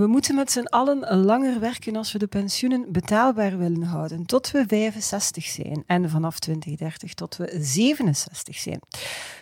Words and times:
We 0.00 0.06
moeten 0.06 0.34
met 0.34 0.52
z'n 0.52 0.64
allen 0.64 1.24
langer 1.24 1.60
werken 1.60 1.96
als 1.96 2.12
we 2.12 2.18
de 2.18 2.26
pensioenen 2.26 2.92
betaalbaar 2.92 3.58
willen 3.58 3.82
houden, 3.82 4.26
tot 4.26 4.50
we 4.50 4.64
65 4.66 5.44
zijn 5.44 5.82
en 5.86 6.10
vanaf 6.10 6.38
2030 6.38 7.14
tot 7.14 7.36
we 7.36 7.56
67 7.60 8.56
zijn. 8.56 8.80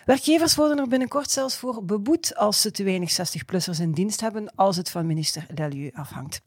Werkgevers 0.09 0.55
worden 0.55 0.77
er 0.77 0.87
binnenkort 0.87 1.31
zelfs 1.31 1.55
voor 1.55 1.85
beboet 1.85 2.35
als 2.35 2.61
ze 2.61 2.71
te 2.71 2.83
weinig 2.83 3.11
60-plussers 3.11 3.81
in 3.81 3.91
dienst 3.91 4.21
hebben, 4.21 4.55
als 4.55 4.77
het 4.77 4.89
van 4.89 5.05
minister 5.05 5.45
Delieu 5.53 5.91
afhangt. 5.93 6.41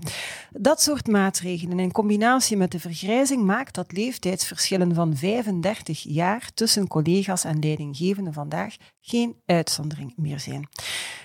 Dat 0.51 0.83
soort 0.83 1.07
maatregelen 1.07 1.79
in 1.79 1.93
combinatie 1.93 2.57
met 2.57 2.71
de 2.71 2.81
vergrijzing 2.81 3.45
maakt 3.45 3.75
dat 3.75 3.93
leeftijdsverschillen 3.93 4.95
van 4.95 5.17
35 5.17 6.03
jaar 6.03 6.51
tussen 6.55 6.89
collega's 6.89 7.45
en 7.45 7.59
leidinggevenden 7.59 8.33
vandaag 8.33 8.77
geen 9.01 9.37
uitzondering 9.47 10.13
meer 10.17 10.41
zijn. 10.41 10.69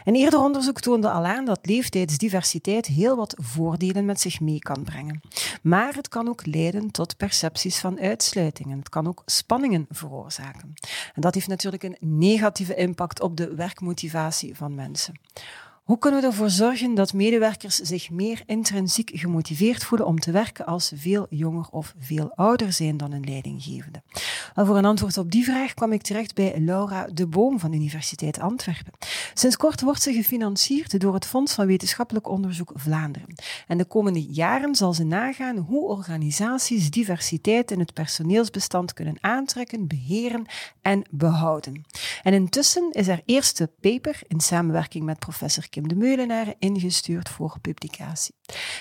Een 0.06 0.16
eerder 0.16 0.40
onderzoek 0.40 0.80
toonde 0.80 1.10
al 1.10 1.26
aan 1.26 1.46
dat 1.46 1.60
leeftijdsdiversiteit 1.66 2.86
heel 2.86 3.16
wat 3.16 3.36
voordelen 3.42 4.06
met 4.06 4.20
zich 4.20 4.40
mee 4.40 4.60
kan 4.60 4.84
brengen. 4.84 5.20
Maar 5.62 5.96
het 5.96 6.08
kan 6.08 6.28
ook 6.28 6.46
leiden 6.46 6.92
tot 6.92 7.18
percepties 7.18 7.80
van 7.80 8.00
uitsluitingen. 8.00 8.78
Het 8.78 8.90
kan 8.90 9.08
ook 9.08 9.22
spanningen 9.26 9.86
veroorzaken. 9.90 10.74
En 11.14 11.22
dat 11.22 11.34
heeft 11.34 11.48
natuurlijk 11.48 11.84
een 11.84 11.98
negatieve 12.28 12.76
impact 12.76 13.22
op 13.22 13.38
de 13.38 13.56
werkmotivatie 13.56 14.56
van 14.56 14.76
mensen. 14.76 15.14
Hoe 15.88 15.98
kunnen 15.98 16.22
we 16.22 16.28
ervoor 16.28 16.50
zorgen 16.50 16.96
dat 16.96 17.14
medewerkers 17.14 17.76
zich 17.76 18.10
meer 18.10 18.44
intrinsiek 18.46 19.12
gemotiveerd 19.14 19.84
voelen 19.84 20.08
om 20.08 20.20
te 20.20 20.32
werken 20.32 20.66
als 20.66 20.88
ze 20.88 20.98
veel 20.98 21.28
jonger 21.30 21.68
of 21.72 21.94
veel 22.00 22.32
ouder 22.36 22.74
zijn 22.74 22.98
dan 22.98 23.12
een 23.12 23.24
leidinggevende? 23.26 24.02
Voor 24.56 24.78
een 24.78 24.86
antwoord 24.86 25.18
op 25.18 25.32
die 25.32 25.44
vraag 25.44 25.74
kwam 25.74 25.92
ik 25.92 26.02
terecht 26.02 26.36
bij 26.36 26.60
Laura 26.60 27.08
de 27.14 27.28
Boom 27.28 27.60
van 27.60 27.74
Universiteit 27.74 28.40
Antwerpen. 28.40 28.94
Sinds 29.34 29.58
kort 29.58 29.82
wordt 29.82 30.02
ze 30.02 30.14
gefinancierd 30.14 31.00
door 31.00 31.14
het 31.14 31.26
Fonds 31.26 31.54
van 31.54 31.66
Wetenschappelijk 31.68 32.30
Onderzoek 32.30 32.72
Vlaanderen. 32.76 33.36
En 33.68 33.78
de 33.78 33.86
komende 33.86 34.24
jaren 34.24 34.76
zal 34.76 34.94
ze 34.94 35.04
nagaan 35.04 35.58
hoe 35.58 35.88
organisaties 35.88 36.92
diversiteit 36.92 37.72
in 37.72 37.80
het 37.80 37.94
personeelsbestand 37.94 38.94
kunnen 38.94 39.18
aantrekken, 39.22 39.88
beheren 39.88 40.46
en 40.82 41.02
behouden. 41.10 41.86
En 42.24 42.34
intussen 42.34 42.92
is 42.92 43.08
haar 43.08 43.22
eerste 43.26 43.70
paper 43.82 44.20
in 44.28 44.40
samenwerking 44.40 45.06
met 45.06 45.20
professor 45.20 45.70
De 45.84 45.96
Meulenaar 45.96 46.54
ingestuurd 46.60 47.30
voor 47.30 47.58
publicatie. 47.62 48.36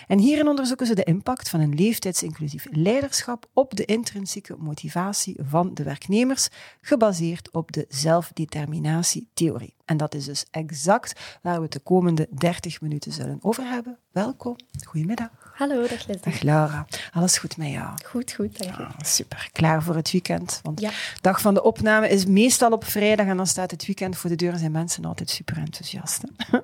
En 0.06 0.18
hierin 0.18 0.48
onderzoeken 0.48 0.86
ze 0.86 0.94
de 0.94 1.04
impact 1.04 1.48
van 1.48 1.60
een 1.60 1.74
leeftijdsinclusief 1.74 2.66
leiderschap 2.70 3.48
op 3.52 3.76
de 3.76 3.84
intrinsieke 3.84 4.56
motivatie 4.58 5.36
van 5.42 5.74
de 5.74 5.82
werknemers, 5.82 6.48
gebaseerd 6.80 7.50
op 7.50 7.72
de 7.72 7.84
zelfdeterminatietheorie. 7.88 9.74
En 9.84 9.96
dat 9.96 10.14
is 10.14 10.24
dus 10.24 10.46
exact 10.50 11.38
waar 11.42 11.60
we 11.60 11.68
de 11.68 11.80
komende 11.80 12.28
30 12.30 12.80
minuten 12.80 13.12
zullen 13.12 13.38
over 13.42 13.64
hebben. 13.64 13.98
Welkom, 14.12 14.56
goedemiddag. 14.86 15.45
Hallo, 15.56 15.80
dag 15.88 16.06
Leslie. 16.06 16.20
Dag 16.32 16.42
Laura. 16.42 16.86
Alles 17.12 17.38
goed 17.38 17.56
met 17.56 17.68
jou? 17.68 17.88
Goed, 18.04 18.32
goed, 18.32 18.58
dank 18.58 18.76
je. 18.76 18.82
Ah, 18.82 18.90
super. 19.00 19.48
Klaar 19.52 19.82
voor 19.82 19.94
het 19.94 20.10
weekend? 20.10 20.60
Want 20.62 20.80
Ja. 20.80 20.88
de 20.90 21.18
dag 21.20 21.40
van 21.40 21.54
de 21.54 21.62
opname 21.62 22.08
is 22.08 22.24
meestal 22.26 22.70
op 22.72 22.84
vrijdag 22.84 23.26
en 23.26 23.36
dan 23.36 23.46
staat 23.46 23.70
het 23.70 23.86
weekend 23.86 24.16
voor 24.16 24.30
de 24.30 24.36
deur 24.36 24.52
en 24.52 24.58
zijn 24.58 24.72
mensen 24.72 25.04
altijd 25.04 25.30
super 25.30 25.56
enthousiast. 25.56 26.22
hè. 26.36 26.58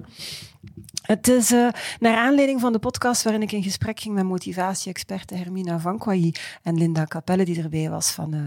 Het 1.02 1.28
is 1.28 1.52
eh, 1.52 1.68
naar 2.00 2.16
aanleiding 2.16 2.60
van 2.60 2.72
de 2.72 2.78
podcast 2.78 3.22
waarin 3.22 3.42
ik 3.42 3.52
in 3.52 3.62
gesprek 3.62 4.00
ging 4.00 4.14
met 4.14 4.24
motivatie-experte 4.24 5.34
Hermina 5.34 5.78
Van 5.78 5.98
Kwayi 5.98 6.32
en 6.62 6.78
Linda 6.78 7.04
Capelle, 7.04 7.44
die 7.44 7.62
erbij 7.62 7.90
was 7.90 8.10
van 8.10 8.34
eh, 8.34 8.40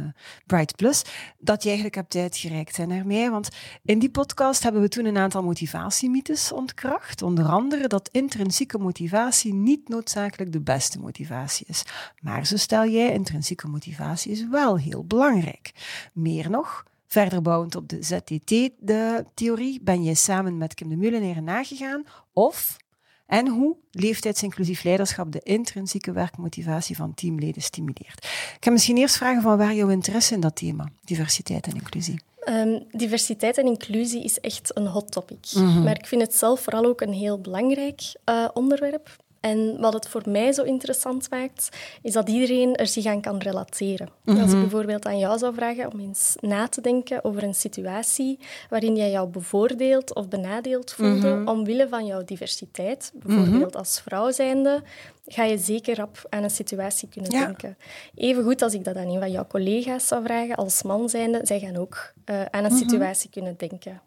Bright 0.45 0.75
Plus, 0.75 1.03
dat 1.39 1.61
je 1.61 1.67
eigenlijk 1.67 1.95
hebt 1.95 2.15
uitgereikt 2.15 2.77
naar 2.77 3.05
mij. 3.05 3.29
Want 3.31 3.49
in 3.83 3.99
die 3.99 4.09
podcast 4.09 4.63
hebben 4.63 4.81
we 4.81 4.87
toen 4.87 5.05
een 5.05 5.17
aantal 5.17 5.43
motivatiemythes 5.43 6.51
ontkracht. 6.51 7.21
Onder 7.21 7.45
andere 7.45 7.87
dat 7.87 8.09
intrinsieke 8.11 8.77
motivatie 8.77 9.53
niet 9.53 9.89
noodzakelijk 9.89 10.51
de 10.51 10.61
beste 10.61 10.99
motivatie 10.99 11.65
is. 11.69 11.83
Maar 12.21 12.45
zo 12.45 12.57
stel 12.57 12.87
jij, 12.87 13.13
intrinsieke 13.13 13.67
motivatie 13.67 14.31
is 14.31 14.47
wel 14.47 14.77
heel 14.77 15.05
belangrijk. 15.05 15.71
Meer 16.13 16.49
nog, 16.49 16.83
Verder 17.15 17.41
bouwend 17.41 17.75
op 17.75 17.89
de 17.89 17.97
ZTT-theorie 18.03 19.79
ben 19.81 20.03
je 20.03 20.15
samen 20.15 20.57
met 20.57 20.73
Kim 20.73 20.89
de 20.89 20.95
Meulenaar 20.95 21.43
nagegaan 21.43 22.03
of 22.33 22.77
en 23.25 23.47
hoe 23.47 23.75
leeftijdsinclusief 23.91 24.83
leiderschap 24.83 25.31
de 25.31 25.39
intrinsieke 25.43 26.11
werkmotivatie 26.11 26.95
van 26.95 27.13
teamleden 27.13 27.61
stimuleert. 27.61 28.25
Ik 28.55 28.57
ga 28.59 28.71
misschien 28.71 28.97
eerst 28.97 29.17
vragen 29.17 29.41
van 29.41 29.57
waar 29.57 29.73
jouw 29.73 29.89
interesse 29.89 30.33
in 30.33 30.39
dat 30.39 30.55
thema, 30.55 30.89
diversiteit 31.03 31.67
en 31.67 31.73
inclusie. 31.73 32.21
Ehm, 32.39 32.79
diversiteit 32.91 33.57
en 33.57 33.65
inclusie 33.65 34.23
is 34.23 34.39
echt 34.39 34.77
een 34.77 34.87
hot 34.87 35.11
topic. 35.11 35.51
Mhm. 35.53 35.83
Maar 35.83 35.97
ik 35.97 36.05
vind 36.05 36.21
het 36.21 36.35
zelf 36.35 36.59
vooral 36.59 36.85
ook 36.85 37.01
een 37.01 37.13
heel 37.13 37.39
belangrijk 37.41 38.01
eh, 38.23 38.47
onderwerp. 38.53 39.15
En 39.45 39.79
wat 39.79 39.93
het 39.93 40.07
voor 40.07 40.21
mij 40.25 40.51
zo 40.53 40.63
interessant 40.63 41.29
maakt, 41.29 41.69
is 42.01 42.13
dat 42.13 42.29
iedereen 42.29 42.75
er 42.75 42.87
zich 42.87 43.05
aan 43.05 43.21
kan 43.21 43.37
relateren. 43.37 44.09
Als 44.25 44.35
Mhm. 44.37 44.53
ik 44.53 44.59
bijvoorbeeld 44.59 45.05
aan 45.05 45.17
jou 45.19 45.37
zou 45.37 45.53
vragen 45.53 45.91
om 45.91 45.99
eens 45.99 46.35
na 46.39 46.67
te 46.67 46.81
denken 46.81 47.23
over 47.23 47.43
een 47.43 47.53
situatie 47.55 48.39
waarin 48.69 48.95
jij 48.95 49.11
jou 49.11 49.27
bevoordeeld 49.27 50.15
of 50.15 50.27
benadeeld 50.27 50.91
voelde 50.93 51.27
Mhm. 51.35 51.47
omwille 51.47 51.87
van 51.87 52.05
jouw 52.05 52.23
diversiteit, 52.23 53.11
bijvoorbeeld 53.15 53.75
als 53.75 53.99
vrouw 54.01 54.31
zijnde, 54.31 54.83
ga 55.27 55.43
je 55.43 55.57
zeker 55.57 55.95
rap 55.95 56.25
aan 56.29 56.43
een 56.43 56.49
situatie 56.49 57.07
kunnen 57.09 57.31
Ja. 57.31 57.45
denken. 57.45 57.77
Even 58.15 58.43
goed 58.43 58.61
als 58.61 58.73
ik 58.73 58.83
dat 58.83 58.95
aan 58.95 59.07
een 59.07 59.19
van 59.19 59.31
jouw 59.31 59.47
collega's 59.47 60.07
zou 60.07 60.23
vragen, 60.23 60.55
als 60.55 60.83
man 60.83 61.09
zijnde, 61.09 61.39
zij 61.43 61.59
gaan 61.59 61.75
ook 61.77 62.13
eh, 62.25 62.41
aan 62.51 62.63
een 62.63 62.71
situatie 62.77 63.29
kunnen 63.29 63.55
denken. 63.57 64.01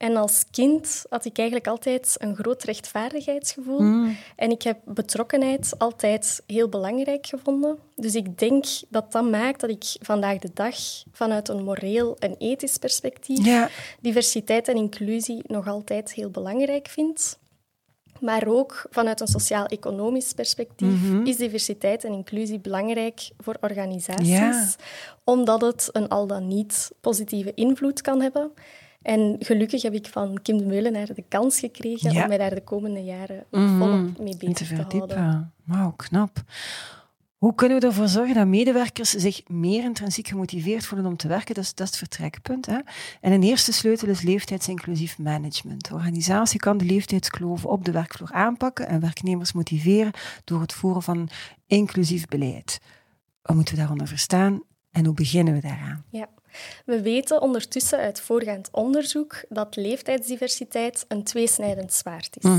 En 0.00 0.16
als 0.16 0.44
kind 0.50 1.04
had 1.08 1.24
ik 1.24 1.36
eigenlijk 1.38 1.68
altijd 1.68 2.14
een 2.18 2.34
groot 2.36 2.62
rechtvaardigheidsgevoel. 2.62 4.06
En 4.36 4.50
ik 4.50 4.62
heb 4.62 4.78
betrokkenheid 4.84 5.74
altijd 5.78 6.42
heel 6.46 6.68
belangrijk 6.68 7.26
gevonden. 7.26 7.78
Dus 7.96 8.14
ik 8.14 8.38
denk 8.38 8.64
dat 8.88 9.12
dat 9.12 9.30
maakt 9.30 9.60
dat 9.60 9.70
ik 9.70 9.84
vandaag 10.00 10.38
de 10.38 10.50
dag 10.54 10.76
vanuit 11.12 11.48
een 11.48 11.64
moreel 11.64 12.16
en 12.18 12.34
ethisch 12.38 12.76
perspectief 12.76 13.44
Ja. 13.44 13.68
diversiteit 14.00 14.68
en 14.68 14.76
inclusie 14.76 15.42
nog 15.46 15.66
altijd 15.68 16.12
heel 16.12 16.30
belangrijk 16.30 16.88
vind. 16.88 17.38
Maar 18.20 18.46
ook 18.46 18.86
vanuit 18.90 19.20
een 19.20 19.26
sociaal-economisch 19.26 20.32
perspectief 20.32 21.00
is 21.24 21.36
diversiteit 21.36 22.04
en 22.04 22.12
inclusie 22.12 22.58
belangrijk 22.60 23.30
voor 23.38 23.56
organisaties, 23.60 24.28
Ja. 24.28 24.74
omdat 25.24 25.60
het 25.60 25.88
een 25.92 26.08
al 26.08 26.26
dan 26.26 26.48
niet 26.48 26.90
positieve 27.00 27.52
invloed 27.54 28.00
kan 28.00 28.20
hebben. 28.20 28.52
En 29.02 29.36
gelukkig 29.38 29.82
heb 29.82 29.94
ik 29.94 30.06
van 30.06 30.38
Kim 30.42 30.58
de 30.58 30.64
Meulenaar 30.64 31.14
de 31.14 31.24
kans 31.28 31.58
gekregen 31.58 32.12
Ja. 32.12 32.22
om 32.22 32.28
mij 32.28 32.38
daar 32.38 32.54
de 32.54 32.64
komende 32.64 33.04
jaren 33.04 33.44
volop 33.50 34.18
mee 34.18 34.32
En 34.32 34.38
te 34.38 34.46
bezig 34.46 34.86
te 34.86 34.96
houden. 34.96 35.52
Wauw, 35.64 35.90
knap. 35.96 36.42
Hoe 37.36 37.54
kunnen 37.54 37.80
we 37.80 37.86
ervoor 37.86 38.08
zorgen 38.08 38.34
dat 38.34 38.46
medewerkers 38.46 39.10
zich 39.10 39.48
meer 39.48 39.82
intrinsiek 39.84 40.28
gemotiveerd 40.28 40.86
voelen 40.86 41.06
om 41.06 41.16
te 41.16 41.28
werken? 41.28 41.54
Dat 41.54 41.64
is, 41.64 41.74
dat 41.74 41.86
is 41.86 41.90
het 41.90 41.98
vertrekpunt. 41.98 42.66
Hè? 42.66 42.78
En 43.20 43.32
een 43.32 43.42
eerste 43.42 43.72
sleutel 43.72 44.08
is 44.08 44.22
leeftijdsinclusief 44.22 45.18
management. 45.18 45.88
De 45.88 45.94
organisatie 45.94 46.60
kan 46.60 46.78
de 46.78 46.84
leeftijdskloven 46.84 47.70
op 47.70 47.84
de 47.84 47.92
werkvloer 47.92 48.32
aanpakken 48.32 48.88
en 48.88 49.00
werknemers 49.00 49.52
motiveren 49.52 50.12
door 50.44 50.60
het 50.60 50.72
voeren 50.72 51.02
van 51.02 51.28
inclusief 51.66 52.26
beleid. 52.26 52.80
Wat 53.42 53.56
moeten 53.56 53.74
we 53.74 53.80
daaronder 53.80 54.08
verstaan 54.08 54.62
en 54.90 55.04
hoe 55.04 55.14
beginnen 55.14 55.54
we 55.54 55.60
daaraan? 55.60 56.04
Ja. 56.10 56.28
We 56.84 57.02
weten 57.02 57.42
ondertussen 57.42 57.98
uit 57.98 58.20
voorgaand 58.20 58.68
onderzoek 58.72 59.44
dat 59.48 59.76
leeftijdsdiversiteit 59.76 61.04
een 61.08 61.22
tweesnijdend 61.22 61.92
zwaard 61.92 62.36
is. 62.40 62.50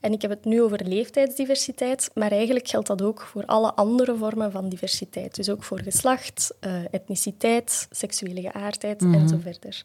En 0.00 0.12
ik 0.12 0.22
heb 0.22 0.30
het 0.30 0.44
nu 0.44 0.62
over 0.62 0.86
leeftijdsdiversiteit, 0.86 2.10
maar 2.14 2.30
eigenlijk 2.30 2.68
geldt 2.68 2.86
dat 2.86 3.02
ook 3.02 3.20
voor 3.20 3.44
alle 3.46 3.74
andere 3.74 4.16
vormen 4.16 4.52
van 4.52 4.68
diversiteit. 4.68 5.34
Dus 5.34 5.50
ook 5.50 5.64
voor 5.64 5.80
geslacht, 5.80 6.54
eh, 6.60 6.72
etniciteit, 6.90 7.86
seksuele 7.90 8.40
geaardheid 8.40 9.02
en 9.02 9.28
zo 9.28 9.38
verder. 9.42 9.84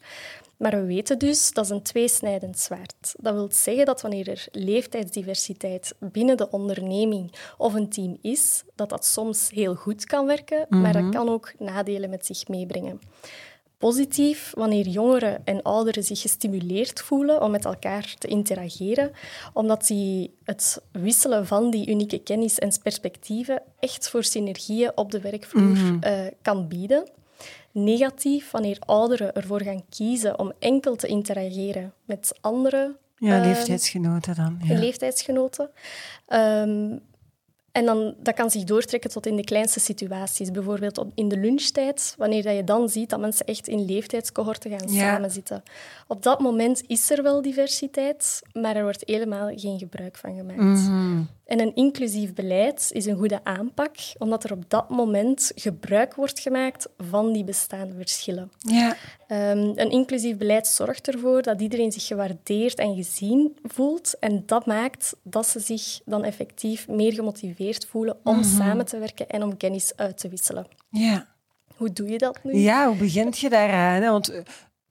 Maar 0.64 0.72
we 0.82 0.86
weten 0.86 1.20
dus 1.20 1.52
dat 1.52 1.66
is 1.66 1.72
een 1.72 1.82
tweesnijdend 1.82 2.60
zwaard. 2.60 3.16
Dat 3.18 3.34
wil 3.34 3.48
zeggen 3.52 3.86
dat 3.86 4.02
wanneer 4.02 4.30
er 4.30 4.48
leeftijdsdiversiteit 4.52 5.96
binnen 6.00 6.38
de 6.38 6.50
onderneming 6.50 7.34
of 7.58 7.74
een 7.74 7.90
team 7.90 8.18
is, 8.22 8.64
dat 8.76 8.90
dat 8.90 9.06
soms 9.06 9.50
heel 9.50 9.76
goed 9.76 10.06
kan 10.06 10.26
werken, 10.26 10.66
maar 10.70 10.94
dat 10.94 11.10
kan 11.10 11.30
ook 11.30 11.54
nadelen 11.60 12.10
met 12.10 12.26
zich 12.26 12.48
meebrengen. 12.48 13.02
positief 13.78 14.52
wanneer 14.56 14.88
jongeren 14.88 15.42
en 15.46 15.62
ouderen 15.62 16.04
zich 16.04 16.22
gestimuleerd 16.22 17.02
voelen 17.02 17.42
om 17.42 17.52
met 17.52 17.66
elkaar 17.66 18.16
te 18.18 18.28
interageren, 18.28 19.12
omdat 19.54 19.88
die 19.88 20.36
het 20.44 20.82
wisselen 20.92 21.48
van 21.48 21.72
die 21.72 21.90
unieke 21.90 22.20
kennis 22.20 22.60
en 22.60 22.72
perspectieven 22.84 23.62
echt 23.80 24.10
voor 24.10 24.24
synergieën 24.24 24.92
op 24.96 25.12
de 25.12 25.22
werkvloer 25.22 25.64
mm 25.64 26.00
kan 26.42 26.68
bieden. 26.68 27.08
Negatief 27.72 28.52
wanneer 28.52 28.78
ouderen 28.80 29.34
ervoor 29.34 29.62
gaan 29.62 29.86
kiezen 29.90 30.40
om 30.40 30.52
enkel 30.60 30.96
te 30.96 31.08
interageren 31.08 31.94
met 32.06 32.38
andere 32.42 32.96
ja, 33.18 33.40
uh, 33.40 33.46
leeftijdsgenoten 33.46 34.36
dan. 34.36 34.60
Ja. 34.64 34.80
Leeftijdsgenoten. 34.80 35.70
Um, 36.28 37.02
en 37.74 37.86
dan, 37.86 38.14
dat 38.18 38.34
kan 38.34 38.50
zich 38.50 38.64
doortrekken 38.64 39.10
tot 39.10 39.26
in 39.26 39.36
de 39.36 39.44
kleinste 39.44 39.80
situaties. 39.80 40.52
Bijvoorbeeld 40.52 40.98
op, 40.98 41.12
in 41.16 41.28
de 41.28 41.38
lunchtijd, 41.38 42.16
wanneer 42.18 42.44
dat 42.44 42.56
je 42.56 42.64
dan 42.64 42.90
ziet 42.90 43.10
dat 43.10 43.20
mensen 43.20 43.46
echt 43.46 43.68
in 43.68 43.86
leeftijdscohorten 43.86 44.72
gaan 44.72 44.94
ja. 44.94 45.14
samenzitten. 45.14 45.64
Op 46.08 46.24
dat 46.24 46.40
moment 46.40 46.84
is 46.88 47.10
er 47.10 47.24
wel 47.24 47.42
diversiteit, 47.42 48.42
maar 48.54 48.76
er 48.76 48.84
wordt 48.84 49.04
helemaal 49.06 49.52
geen 49.56 49.80
gebruik 49.80 50.18
van 50.18 50.36
gemaakt. 50.36 50.60
Mm 50.90 51.28
en 51.46 51.60
een 51.60 51.76
inclusief 51.76 52.34
beleid 52.34 52.90
is 52.92 53.06
een 53.06 53.18
goede 53.18 53.40
aanpak, 53.44 53.96
omdat 54.18 54.44
er 54.44 54.52
op 54.52 54.64
dat 54.68 54.90
moment 54.90 55.52
gebruik 55.56 56.16
wordt 56.16 56.40
gemaakt 56.40 56.90
van 56.98 57.34
die 57.34 57.44
bestaande 57.44 57.96
verschillen. 57.96 58.52
Ja. 58.58 58.96
Um, 59.28 59.72
een 59.76 59.92
inclusief 59.92 60.38
beleid 60.38 60.68
zorgt 60.68 61.08
ervoor 61.08 61.42
dat 61.42 61.62
iedereen 61.62 61.92
zich 61.92 62.06
gewaardeerd 62.06 62.80
en 62.80 62.96
gezien 62.96 63.58
voelt. 63.64 64.20
En 64.20 64.44
dat 64.46 64.66
maakt 64.66 65.16
dat 65.24 65.48
ze 65.48 65.60
zich 65.60 66.00
dan 66.06 66.24
effectief 66.24 66.88
meer 66.88 67.14
gemotiveerd 67.14 67.63
voelen 67.90 68.18
om 68.24 68.36
mhm. 68.36 68.44
samen 68.44 68.86
te 68.86 68.98
werken 68.98 69.30
en 69.30 69.44
om 69.44 69.58
kennis 69.58 69.96
uit 69.96 70.18
te 70.18 70.30
wisselen. 70.30 70.68
Ja. 70.90 71.28
Hoe 71.76 71.94
doe 71.94 72.10
je 72.10 72.18
dat 72.18 72.40
nu? 72.44 72.56
Ja, 72.56 72.88
hoe 72.88 72.96
begint 72.96 73.40
je 73.40 73.50
daaraan? 73.50 74.02
Want 74.02 74.30
eh, 74.30 74.42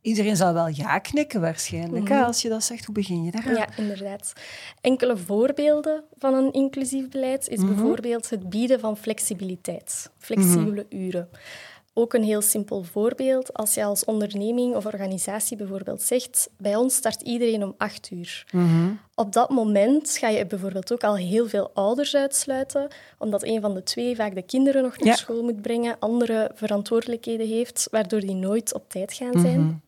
Iedereen 0.02 0.36
zal 0.36 0.52
wel 0.52 0.68
ja 0.68 0.98
knikken 0.98 1.40
waarschijnlijk, 1.40 2.08
mm 2.08 2.20
als 2.22 2.42
je 2.42 2.48
dat 2.48 2.64
zegt. 2.64 2.84
Hoe 2.84 2.94
begin 2.94 3.24
je 3.24 3.30
daar? 3.30 3.52
Ja, 3.52 3.66
inderdaad. 3.76 4.32
Enkele 4.80 5.16
voorbeelden 5.16 6.04
van 6.18 6.34
een 6.34 6.52
inclusief 6.52 7.08
beleid 7.08 7.48
is 7.48 7.58
mhm. 7.58 7.66
bijvoorbeeld 7.66 8.30
het 8.30 8.48
bieden 8.48 8.80
van 8.80 8.96
flexibiliteit, 8.96 10.10
flexibele 10.18 10.86
mhm. 10.90 11.02
uren. 11.02 11.28
Ook 11.94 12.12
een 12.12 12.22
heel 12.22 12.40
simpel 12.42 12.82
voorbeeld. 12.82 13.52
Als 13.52 13.74
je 13.74 13.84
als 13.84 14.04
onderneming 14.04 14.74
of 14.74 14.86
organisatie 14.86 15.56
bijvoorbeeld 15.56 16.02
zegt, 16.02 16.50
bij 16.58 16.76
ons 16.76 16.94
start 16.94 17.22
iedereen 17.22 17.62
om 17.62 17.74
acht 17.76 18.10
uur. 18.10 18.46
Mhm. 18.52 18.90
Op 19.14 19.32
dat 19.32 19.50
moment 19.50 20.16
ga 20.16 20.28
je 20.28 20.46
bijvoorbeeld 20.46 20.92
ook 20.92 21.04
al 21.04 21.16
heel 21.16 21.48
veel 21.48 21.70
ouders 21.74 22.14
uitsluiten, 22.16 22.88
omdat 23.18 23.42
een 23.42 23.60
van 23.60 23.74
de 23.74 23.82
twee 23.82 24.16
vaak 24.16 24.34
de 24.34 24.42
kinderen 24.42 24.82
nog 24.82 24.98
naar 24.98 25.16
school 25.16 25.42
moet 25.42 25.62
brengen, 25.62 25.96
andere 25.98 26.50
verantwoordelijkheden 26.54 27.48
heeft, 27.48 27.88
waardoor 27.90 28.20
die 28.20 28.34
nooit 28.34 28.74
op 28.74 28.88
tijd 28.88 29.12
gaan 29.12 29.40
zijn. 29.40 29.82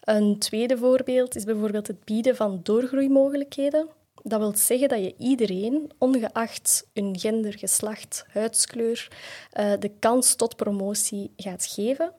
Een 0.00 0.38
tweede 0.38 0.78
voorbeeld 0.78 1.36
is 1.36 1.44
bijvoorbeeld 1.44 1.86
het 1.86 2.04
bieden 2.04 2.36
van 2.36 2.60
doorgroeimogelijkheden. 2.62 3.88
Dat 4.28 4.40
wil 4.40 4.52
zeggen 4.56 4.88
dat 4.88 4.98
je 4.98 5.14
iedereen, 5.18 5.90
ongeacht 5.98 6.86
hun 6.92 7.18
gender, 7.18 7.58
geslacht, 7.58 8.24
huidskleur, 8.28 9.08
eh, 9.50 9.72
de 9.78 9.90
kans 9.98 10.34
tot 10.34 10.56
promotie 10.56 11.32
gaat 11.36 11.66
geven. 11.66 12.12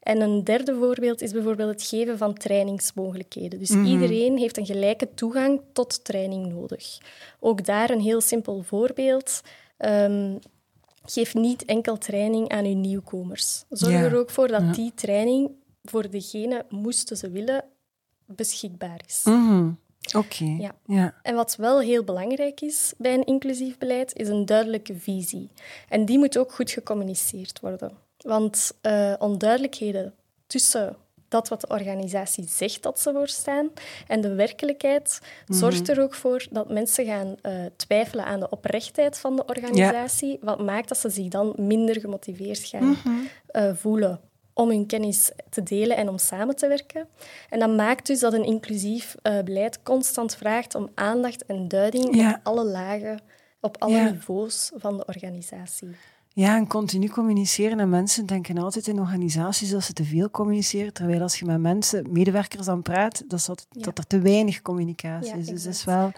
En 0.00 0.20
een 0.20 0.44
derde 0.44 0.74
voorbeeld 0.74 1.20
is 1.20 1.32
bijvoorbeeld 1.32 1.70
het 1.70 1.82
geven 1.82 2.18
van 2.18 2.34
trainingsmogelijkheden. 2.34 3.58
Dus 3.58 3.70
mhm. 3.70 3.84
iedereen 3.84 4.38
heeft 4.38 4.56
een 4.56 4.66
gelijke 4.66 5.14
toegang 5.14 5.60
tot 5.72 6.04
training 6.04 6.52
nodig. 6.52 6.98
Ook 7.40 7.64
daar 7.64 7.90
een 7.90 8.00
heel 8.00 8.20
simpel 8.20 8.62
voorbeeld. 8.62 9.40
Um, 9.78 10.38
geef 11.04 11.34
niet 11.34 11.64
enkel 11.64 11.98
training 11.98 12.48
aan 12.48 12.64
uw 12.64 12.74
nieuwkomers. 12.74 13.64
Zorg 13.68 13.94
er 13.94 14.16
ook 14.16 14.30
voor 14.30 14.48
dat 14.48 14.74
die 14.74 14.92
training 14.94 15.50
voor 15.84 16.10
degene, 16.10 16.64
moesten 16.68 17.16
ze 17.16 17.30
willen, 17.30 17.64
beschikbaar 18.26 19.00
is. 19.06 19.20
Mhm. 19.24 19.70
Oké. 20.16 20.56
Ja. 20.58 20.74
ja. 20.86 21.14
En 21.22 21.34
wat 21.34 21.56
wel 21.56 21.80
heel 21.80 22.04
belangrijk 22.04 22.60
is 22.60 22.94
bij 22.98 23.14
een 23.14 23.24
inclusief 23.24 23.78
beleid, 23.78 24.16
is 24.16 24.28
een 24.28 24.46
duidelijke 24.46 24.94
visie. 24.94 25.50
En 25.88 26.04
die 26.04 26.18
moet 26.18 26.38
ook 26.38 26.52
goed 26.52 26.70
gecommuniceerd 26.70 27.60
worden. 27.60 27.92
Want 28.16 28.72
uh, 28.82 29.14
onduidelijkheden 29.18 30.14
tussen 30.46 30.96
dat 31.28 31.48
wat 31.48 31.60
de 31.60 31.68
organisatie 31.68 32.48
zegt 32.48 32.82
dat 32.82 33.00
ze 33.00 33.12
voor 33.12 33.28
staan 33.28 33.70
en 34.06 34.20
de 34.20 34.34
werkelijkheid 34.34 35.20
mhm. 35.46 35.58
zorgt 35.58 35.88
er 35.88 36.02
ook 36.02 36.14
voor 36.14 36.46
dat 36.50 36.70
mensen 36.70 37.06
gaan 37.06 37.36
uh, 37.42 37.52
twijfelen 37.76 38.24
aan 38.24 38.40
de 38.40 38.50
oprechtheid 38.50 39.18
van 39.18 39.36
de 39.36 39.44
organisatie, 39.46 40.38
wat 40.40 40.60
maakt 40.60 40.88
dat 40.88 40.98
ze 40.98 41.10
zich 41.10 41.28
dan 41.28 41.54
minder 41.56 42.00
gemotiveerd 42.00 42.58
gaan 42.58 42.84
mm 43.04 43.30
voelen 43.74 44.20
om 44.54 44.68
hun 44.68 44.86
kennis 44.86 45.30
te 45.50 45.62
delen 45.62 45.96
en 45.96 46.08
om 46.08 46.18
samen 46.18 46.56
te 46.56 46.68
werken. 46.68 47.08
En 47.48 47.58
dat 47.58 47.76
maakt 47.76 48.06
dus 48.06 48.20
dat 48.20 48.32
een 48.32 48.44
inclusief 48.44 49.14
uh, 49.22 49.42
beleid 49.42 49.82
constant 49.82 50.36
vraagt 50.36 50.74
om 50.74 50.90
aandacht 50.94 51.46
en 51.46 51.68
duiding 51.68 52.32
op 52.32 52.40
alle 52.42 52.64
lagen, 52.64 53.20
op 53.60 53.76
alle 53.78 54.10
niveaus 54.10 54.70
van 54.74 54.96
de 54.96 55.06
organisatie. 55.06 55.96
Ja, 56.34 56.56
en 56.56 56.66
continu 56.66 57.08
communiceren. 57.08 57.80
En 57.80 57.88
mensen 57.88 58.26
denken 58.26 58.58
altijd 58.58 58.86
in 58.86 59.00
organisaties 59.00 59.70
dat 59.70 59.82
ze 59.82 59.92
te 59.92 60.04
veel 60.04 60.30
communiceren. 60.30 60.92
Terwijl 60.92 61.22
als 61.22 61.38
je 61.38 61.44
met 61.44 61.60
mensen, 61.60 62.12
medewerkers 62.12 62.68
aan 62.68 62.82
praat, 62.82 63.24
dat, 63.28 63.46
dat, 63.46 63.66
dat 63.70 63.98
er 63.98 64.06
te 64.06 64.18
weinig 64.20 64.62
communicatie 64.62 65.36
is. 65.36 65.46
Dus 65.46 65.66
is 65.66 65.84
wel, 65.84 66.12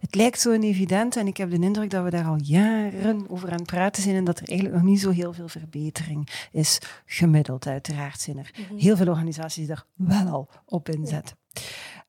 het 0.00 0.14
lijkt 0.14 0.40
zo 0.40 0.50
evident. 0.50 1.16
En 1.16 1.26
ik 1.26 1.36
heb 1.36 1.50
de 1.50 1.58
indruk 1.58 1.90
dat 1.90 2.04
we 2.04 2.10
daar 2.10 2.24
al 2.24 2.38
jaren 2.42 3.30
over 3.30 3.50
aan 3.50 3.56
het 3.56 3.66
praten 3.66 4.02
zijn. 4.02 4.16
En 4.16 4.24
dat 4.24 4.38
er 4.38 4.48
eigenlijk 4.48 4.78
nog 4.78 4.88
niet 4.88 5.00
zo 5.00 5.10
heel 5.10 5.32
veel 5.32 5.48
verbetering 5.48 6.28
is. 6.52 6.78
Gemiddeld, 7.06 7.66
uiteraard 7.66 8.20
zijn 8.20 8.38
er 8.38 8.50
mhm. 8.52 8.78
heel 8.78 8.96
veel 8.96 9.08
organisaties 9.08 9.56
die 9.56 9.66
daar 9.66 9.84
wel 9.94 10.26
al 10.26 10.48
op 10.64 10.88
inzetten. 10.88 11.36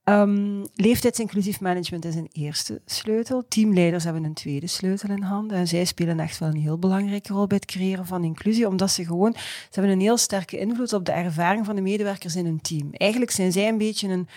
Um, 0.09 0.65
leeftijdsinclusief 0.75 1.59
management 1.59 2.05
is 2.05 2.15
een 2.15 2.29
eerste 2.31 2.81
sleutel. 2.85 3.45
Teamleiders 3.47 4.03
hebben 4.03 4.23
een 4.23 4.33
tweede 4.33 4.67
sleutel 4.67 5.09
in 5.09 5.21
handen. 5.21 5.57
En 5.57 5.67
zij 5.67 5.85
spelen 5.85 6.19
echt 6.19 6.37
wel 6.37 6.49
een 6.49 6.61
heel 6.61 6.79
belangrijke 6.79 7.33
rol 7.33 7.47
bij 7.47 7.57
het 7.57 7.65
creëren 7.65 8.05
van 8.05 8.23
inclusie, 8.23 8.67
omdat 8.67 8.91
ze 8.91 9.05
gewoon, 9.05 9.33
ze 9.35 9.67
hebben 9.71 9.91
een 9.91 9.99
heel 9.99 10.17
sterke 10.17 10.57
invloed 10.57 10.93
op 10.93 11.05
de 11.05 11.11
ervaring 11.11 11.65
van 11.65 11.75
de 11.75 11.81
medewerkers 11.81 12.35
in 12.35 12.45
hun 12.45 12.61
team. 12.61 12.89
Eigenlijk 12.91 13.31
zijn 13.31 13.51
zij 13.51 13.67
een 13.67 13.77
beetje 13.77 14.07
een, 14.07 14.27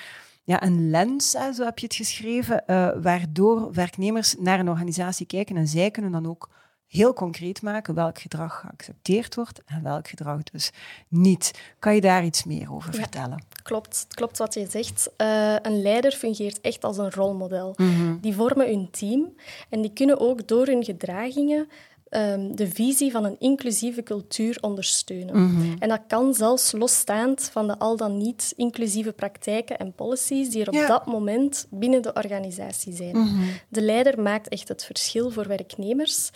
ja, 0.45 0.63
een 0.63 0.91
lens, 0.91 1.31
zo 1.31 1.65
heb 1.65 1.79
je 1.79 1.87
het 1.87 1.95
geschreven, 1.95 2.65
uh, 2.67 2.89
waardoor 3.03 3.73
werknemers 3.73 4.35
naar 4.39 4.61
een 4.61 4.69
organisatie 4.69 5.27
kijken 5.27 5.57
en 5.57 5.69
zij 5.69 5.91
kunnen 5.91 6.13
dan 6.13 6.27
ook 6.27 6.49
heel 6.93 7.13
concreet 7.13 7.63
maken 7.63 7.95
welk 7.95 8.19
gedrag 8.19 8.61
geaccepteerd 8.61 9.35
wordt 9.35 9.63
en 9.67 9.83
welk 9.83 10.09
gedrag 10.09 10.43
dus 10.43 10.71
niet. 11.09 11.51
Kan 11.79 11.95
je 11.95 12.01
daar 12.01 12.25
iets 12.25 12.45
meer 12.45 12.73
over 12.73 12.95
vertellen? 12.95 13.45
Klopt, 13.63 14.07
klopt 14.15 14.39
wat 14.39 14.55
je 14.55 14.67
zegt. 14.71 15.11
Uh, 15.17 15.55
een 15.63 15.83
leider 15.83 16.13
fungeert 16.13 16.61
echt 16.61 16.85
als 16.85 16.99
een 16.99 17.11
rolmodel. 17.11 17.75
Mhm. 17.77 18.17
Die 18.21 18.35
vormen 18.35 18.67
hun 18.67 18.89
team 18.91 19.35
en 19.69 19.81
die 19.81 19.93
kunnen 19.93 20.21
ook 20.21 20.49
door 20.49 20.67
hun 20.67 20.85
gedragingen 20.85 21.69
um, 22.15 22.57
de 22.57 22.71
visie 22.71 23.11
van 23.11 23.25
een 23.25 23.37
inclusieve 23.39 24.03
cultuur 24.03 24.59
ondersteunen. 24.61 25.43
Mhm. 25.43 25.77
En 25.79 25.89
dat 25.89 26.01
kan 26.07 26.35
zelfs 26.35 26.73
losstaand 26.73 27.49
van 27.53 27.67
de 27.67 27.79
al 27.79 27.97
dan 27.97 28.17
niet 28.17 28.53
inclusieve 28.57 29.13
praktijken 29.13 29.79
en 29.79 29.93
policies 29.93 30.51
die 30.51 30.65
er 30.65 30.69
op 30.69 30.89
dat 30.89 31.07
moment 31.07 31.67
binnen 31.71 32.03
de 32.03 32.13
organisatie 32.13 32.95
zijn. 32.95 33.19
Mhm. 33.19 33.43
De 33.69 33.83
leider 33.83 34.21
maakt 34.21 34.49
echt 34.49 34.69
het 34.69 34.85
verschil 34.85 35.31
voor 35.31 35.49
werknemers. 35.49 36.31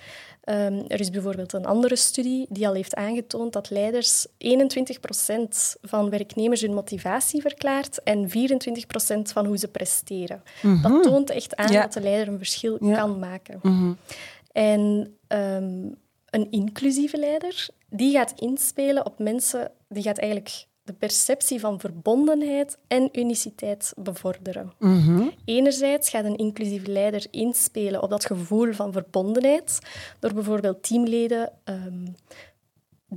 Um, 0.49 0.85
er 0.89 1.01
is 1.01 1.11
bijvoorbeeld 1.11 1.53
een 1.53 1.67
andere 1.67 1.97
studie 1.97 2.47
die 2.49 2.67
al 2.67 2.75
heeft 2.75 2.95
aangetoond 2.95 3.53
dat 3.53 3.71
leiders 3.71 4.27
21% 4.39 5.77
van 5.83 6.11
werknemers 6.11 6.61
hun 6.61 6.75
motivatie 6.75 7.41
verklaart 7.41 8.03
en 8.03 8.29
24% 8.29 8.33
van 9.33 9.47
hoe 9.47 9.59
ze 9.59 9.69
presteren. 9.69 10.43
Mm 10.63 10.83
Dat 10.83 11.03
toont 11.03 11.31
echt 11.31 11.57
aan 11.57 11.73
dat 11.73 11.93
de 11.93 12.01
leider 12.01 12.29
een 12.29 12.39
verschil 12.39 12.79
kan 12.79 13.19
maken. 13.19 13.59
Mm 13.63 13.97
En 14.57 15.17
um, 15.29 15.95
een 16.31 16.51
inclusieve 16.51 17.19
leider, 17.19 17.69
die 17.89 18.13
gaat 18.13 18.33
inspelen 18.41 19.07
op 19.07 19.19
mensen, 19.19 19.71
die 19.89 20.03
gaat 20.03 20.19
eigenlijk 20.19 20.67
de 20.83 20.93
perceptie 20.93 21.61
van 21.61 21.81
verbondenheid 21.81 22.79
en 22.87 23.09
uniciteit 23.13 23.93
bevorderen. 23.97 24.73
Mm 24.79 25.33
Enerzijds 25.45 26.11
gaat 26.11 26.25
een 26.25 26.37
inclusieve 26.37 26.91
leider 26.91 27.27
inspelen 27.31 28.03
op 28.03 28.11
dat 28.11 28.27
gevoel 28.27 28.73
van 28.73 28.93
verbondenheid, 28.93 29.79
door 30.19 30.33
bijvoorbeeld 30.33 30.83
teamleden 30.83 31.53
um, 31.65 32.15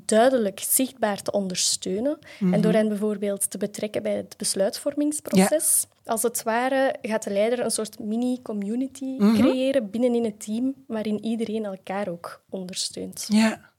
duidelijk 0.06 0.60
zichtbaar 0.60 1.22
te 1.22 1.32
ondersteunen 1.32 2.20
en 2.40 2.48
mhm. 2.48 2.62
door 2.62 2.74
hen 2.74 2.88
bijvoorbeeld 2.88 3.52
te 3.52 3.58
betrekken 3.58 4.04
bij 4.04 4.16
het 4.16 4.38
besluitvormingsproces. 4.38 5.86
Als 6.06 6.22
het 6.22 6.44
ware 6.44 6.96
gaat 7.02 7.24
de 7.24 7.30
leider 7.30 7.60
een 7.60 7.72
soort 7.72 8.00
mini-community 8.00 9.06
mm 9.06 9.36
creëren 9.36 9.90
binnenin 9.90 10.24
het 10.24 10.46
team, 10.46 10.74
waarin 10.88 11.24
iedereen 11.24 11.66
elkaar 11.66 12.08
ook 12.08 12.42
ondersteunt. 12.50 13.26
Ja. 13.30 13.70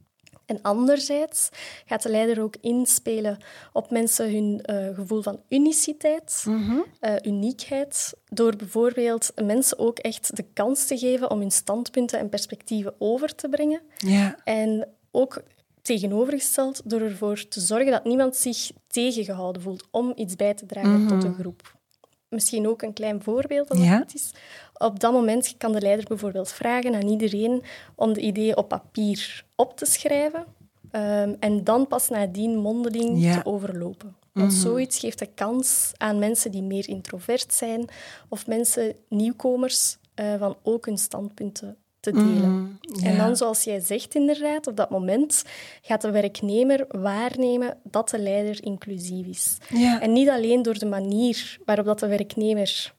En 0.50 0.62
anderzijds 0.62 1.48
gaat 1.86 2.02
de 2.02 2.08
leider 2.08 2.42
ook 2.42 2.54
inspelen 2.60 3.38
op 3.72 3.90
mensen 3.90 4.32
hun 4.32 4.62
uh, 4.70 4.94
gevoel 4.94 5.22
van 5.22 5.40
uniciteit, 5.48 6.44
mm 6.46 6.84
uh, 7.00 7.14
uniekheid, 7.22 8.14
door 8.28 8.56
bijvoorbeeld 8.56 9.32
mensen 9.44 9.78
ook 9.78 9.98
echt 9.98 10.36
de 10.36 10.44
kans 10.52 10.86
te 10.86 10.98
geven 10.98 11.30
om 11.30 11.40
hun 11.40 11.50
standpunten 11.50 12.18
en 12.18 12.28
perspectieven 12.28 12.94
over 12.98 13.34
te 13.34 13.48
brengen. 13.48 13.80
Ja. 13.96 14.36
En 14.44 14.88
ook 15.10 15.42
tegenovergesteld 15.82 16.80
door 16.84 17.00
ervoor 17.00 17.48
te 17.48 17.60
zorgen 17.60 17.90
dat 17.90 18.04
niemand 18.04 18.36
zich 18.36 18.70
tegengehouden 18.86 19.62
voelt 19.62 19.86
om 19.90 20.12
iets 20.16 20.36
bij 20.36 20.54
te 20.54 20.66
dragen 20.66 21.06
tot 21.06 21.24
een 21.24 21.34
groep. 21.34 21.78
Misschien 22.28 22.68
ook 22.68 22.82
een 22.82 22.92
klein 22.92 23.22
voorbeeld 23.22 23.70
als 23.70 23.78
Ja. 23.78 23.98
dat 23.98 24.14
is. 24.14 24.30
Op 24.74 25.00
dat 25.00 25.12
moment 25.12 25.54
kan 25.58 25.72
de 25.72 25.80
leider 25.80 26.04
bijvoorbeeld 26.06 26.52
vragen 26.52 26.94
aan 26.94 27.08
iedereen 27.08 27.62
om 27.94 28.12
de 28.12 28.20
ideeën 28.20 28.56
op 28.56 28.68
papier 28.68 29.44
op 29.56 29.76
te 29.76 29.84
schrijven 29.86 30.44
ehm, 30.90 31.34
en 31.40 31.64
dan 31.64 31.86
pas 31.86 32.08
nadien 32.08 32.56
mondeling 32.56 33.22
Ja. 33.22 33.40
te 33.42 33.48
overlopen. 33.48 34.16
Want 34.32 34.52
zoiets 34.52 34.98
geeft 34.98 35.18
de 35.18 35.26
kans 35.34 35.92
aan 35.96 36.18
mensen 36.18 36.50
die 36.50 36.62
meer 36.62 36.88
introvert 36.88 37.52
zijn 37.54 37.88
of 38.28 38.46
mensen, 38.46 38.96
nieuwkomers, 39.08 39.96
eh, 40.14 40.34
van 40.38 40.56
ook 40.62 40.86
hun 40.86 40.98
standpunten 40.98 41.76
te 42.00 42.12
delen. 42.12 42.78
En 43.02 43.12
ja. 43.12 43.24
dan, 43.24 43.36
zoals 43.36 43.64
jij 43.64 43.80
zegt 43.80 44.14
inderdaad, 44.14 44.66
op 44.66 44.76
dat 44.76 44.90
moment 44.90 45.44
gaat 45.82 46.00
de 46.00 46.10
werknemer 46.10 46.84
waarnemen 46.88 47.78
dat 47.82 48.10
de 48.10 48.18
leider 48.18 48.64
inclusief 48.64 49.26
is. 49.26 49.56
En 50.00 50.12
niet 50.12 50.28
alleen 50.28 50.62
door 50.62 50.78
de 50.78 50.86
manier 50.86 51.58
waarop 51.64 51.86
dat 51.86 51.98
de 51.98 52.06
werknemer 52.06 52.94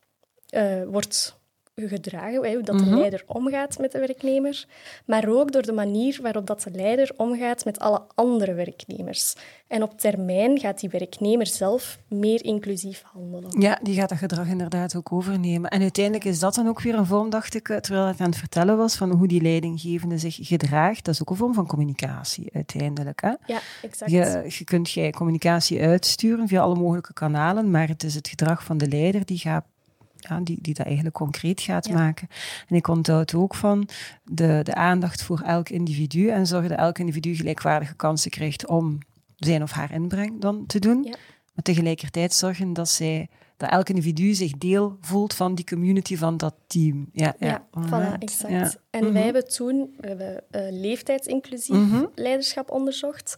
eh, 0.50 0.84
wordt 0.84 1.40
gedragen, 1.88 2.54
hoe 2.54 2.62
dat 2.64 2.80
de 2.80 2.86
leider 2.86 3.24
omgaat 3.26 3.78
met 3.80 3.92
de 3.92 4.00
werknemer, 4.00 4.66
maar 5.06 5.28
ook 5.28 5.52
door 5.52 5.62
de 5.62 5.72
manier 5.72 6.20
waarop 6.22 6.48
dat 6.48 6.62
de 6.62 6.72
leider 6.72 7.12
omgaat 7.18 7.66
met 7.66 7.80
alle 7.80 8.02
andere 8.16 8.54
werknemers. 8.54 9.36
En 9.68 9.84
op 9.84 10.00
termijn 10.00 10.60
gaat 10.60 10.80
die 10.80 10.90
werknemer 10.90 11.48
zelf 11.48 12.00
meer 12.08 12.44
inclusief 12.44 13.04
handelen. 13.06 13.62
Ja, 13.62 13.80
die 13.82 13.96
gaat 13.96 14.10
dat 14.10 14.18
gedrag 14.18 14.48
inderdaad 14.48 14.96
ook 14.96 15.12
overnemen. 15.12 15.70
En 15.70 15.82
uiteindelijk 15.82 16.26
is 16.26 16.40
dat 16.40 16.56
dan 16.56 16.68
ook 16.68 16.82
weer 16.82 16.96
een 16.96 17.06
vorm, 17.06 17.30
dacht 17.30 17.56
ik, 17.56 17.70
eh, 17.70 17.78
terwijl 17.78 18.10
ik 18.10 18.20
aan 18.20 18.30
het 18.30 18.38
vertellen 18.38 18.78
was, 18.78 18.96
van 18.96 19.12
hoe 19.12 19.28
die 19.28 19.42
leidinggevende 19.42 20.18
zich 20.18 20.38
gedraagt. 20.42 21.06
Dat 21.06 21.14
is 21.14 21.22
ook 21.22 21.30
een 21.30 21.36
vorm 21.36 21.54
van 21.54 21.68
communicatie 21.68 22.50
uiteindelijk. 22.54 23.22
Hè? 23.22 23.34
Ja, 23.46 23.60
exact. 23.82 24.12
Je, 24.12 24.46
je 24.48 24.64
kunt 24.64 24.92
jij 24.92 25.12
communicatie 25.12 25.82
uitsturen 25.82 26.48
via 26.48 26.62
alle 26.62 26.76
mogelijke 26.76 27.14
kanalen, 27.14 27.72
maar 27.72 27.88
het 27.88 28.04
is 28.04 28.16
het 28.16 28.28
gedrag 28.28 28.64
van 28.64 28.78
de 28.78 28.88
leider 28.88 29.26
die, 29.26 29.38
gaat, 29.38 29.66
ja, 30.30 30.40
die, 30.40 30.58
die 30.62 30.74
dat 30.74 30.86
eigenlijk 30.86 31.16
concreet 31.16 31.62
gaat 31.62 31.88
Ja. 31.88 31.94
maken. 31.94 32.28
En 32.68 32.76
ik 32.76 32.88
onthoud 32.88 33.34
ook 33.34 33.56
van 33.56 33.88
de, 34.24 34.60
de 34.64 34.74
aandacht 34.76 35.24
voor 35.24 35.40
elk 35.46 35.70
individu 35.70 36.30
en 36.30 36.48
zorgen 36.48 36.70
dat 36.70 36.78
elk 36.78 36.98
individu 37.00 37.36
gelijkwaardige 37.36 37.96
kansen 37.96 38.32
krijgt 38.32 38.68
om 38.68 38.98
zijn 39.36 39.64
of 39.64 39.72
haar 39.72 39.92
inbreng 39.94 40.42
dan 40.42 40.66
te 40.66 40.80
doen. 40.80 41.04
Ja. 41.04 41.16
Maar 41.54 41.64
tegelijkertijd 41.64 42.34
zorgen 42.34 42.74
dat, 42.74 42.90
zij, 42.90 43.28
dat 43.58 43.70
elk 43.70 43.90
individu 43.90 44.34
zich 44.34 44.52
deel 44.58 44.98
voelt 45.02 45.34
van 45.34 45.56
die 45.56 45.66
community, 45.66 46.18
van 46.18 46.38
dat 46.38 46.54
team. 46.68 47.10
Ja, 47.14 47.36
ja, 47.40 47.48
Ja, 47.48 47.88
voilà, 47.88 48.18
exact. 48.20 48.52
Ja. 48.54 48.72
En 48.90 49.04
Mhm. 49.04 49.14
wij 49.14 49.24
hebben 49.24 49.48
toen 49.48 49.94
we 50.00 50.08
hebben, 50.08 50.44
eh, 50.52 50.62
leeftijdsinclusief 50.72 51.76
Mhm. 51.76 52.06
leiderschap 52.16 52.72
onderzocht. 52.72 53.36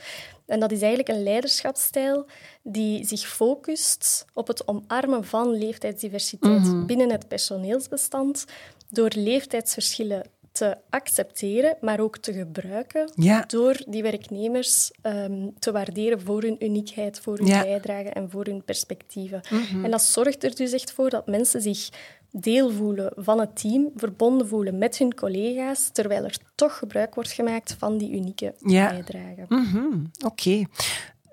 En 0.53 0.59
dat 0.59 0.71
is 0.71 0.79
eigenlijk 0.81 1.09
een 1.09 1.23
leiderschapsstijl 1.23 2.25
die 2.63 3.05
zich 3.05 3.27
focust 3.27 4.25
op 4.33 4.47
het 4.47 4.67
omarmen 4.67 5.23
van 5.25 5.53
leeftijdsdiversiteit 5.57 6.61
Mhm. 6.63 6.85
binnen 6.85 7.11
het 7.11 7.27
personeelsbestand 7.27 8.45
door 8.89 9.11
leeftijdsverschillen 9.15 10.23
te 10.51 10.77
accepteren, 10.89 11.77
maar 11.81 11.99
ook 11.99 12.17
te 12.17 12.33
gebruiken 12.33 13.11
Ja. 13.15 13.43
door 13.47 13.77
die 13.87 14.01
werknemers 14.01 14.91
ehm, 15.01 15.49
te 15.59 15.71
waarderen 15.71 16.21
voor 16.21 16.41
hun 16.41 16.63
uniekheid, 16.65 17.19
voor 17.19 17.37
hun 17.37 17.47
Ja. 17.47 17.57
Mhm. 17.59 17.65
bijdrage 17.67 18.09
en 18.09 18.29
voor 18.29 18.45
hun 18.45 18.63
perspectieven. 18.63 19.41
En 19.83 19.91
dat 19.91 20.01
zorgt 20.03 20.43
er 20.43 20.55
dus 20.55 20.71
echt 20.71 20.91
voor 20.91 21.09
dat 21.09 21.27
mensen 21.27 21.61
zich 21.61 21.89
deel 22.35 22.71
voelen 22.71 23.13
van 23.15 23.39
het 23.39 23.59
team, 23.61 23.89
verbonden 23.95 24.47
voelen 24.47 24.77
met 24.77 24.97
hun 24.97 25.13
collega's, 25.15 25.89
terwijl 25.91 26.23
er 26.23 26.37
toch 26.55 26.77
gebruik 26.77 27.15
wordt 27.15 27.31
gemaakt 27.31 27.75
van 27.79 27.97
die 27.97 28.11
unieke 28.11 28.53
Ja. 28.65 28.89
bijdrage. 28.89 29.45
Mhm, 29.49 30.03
Oké. 30.25 30.63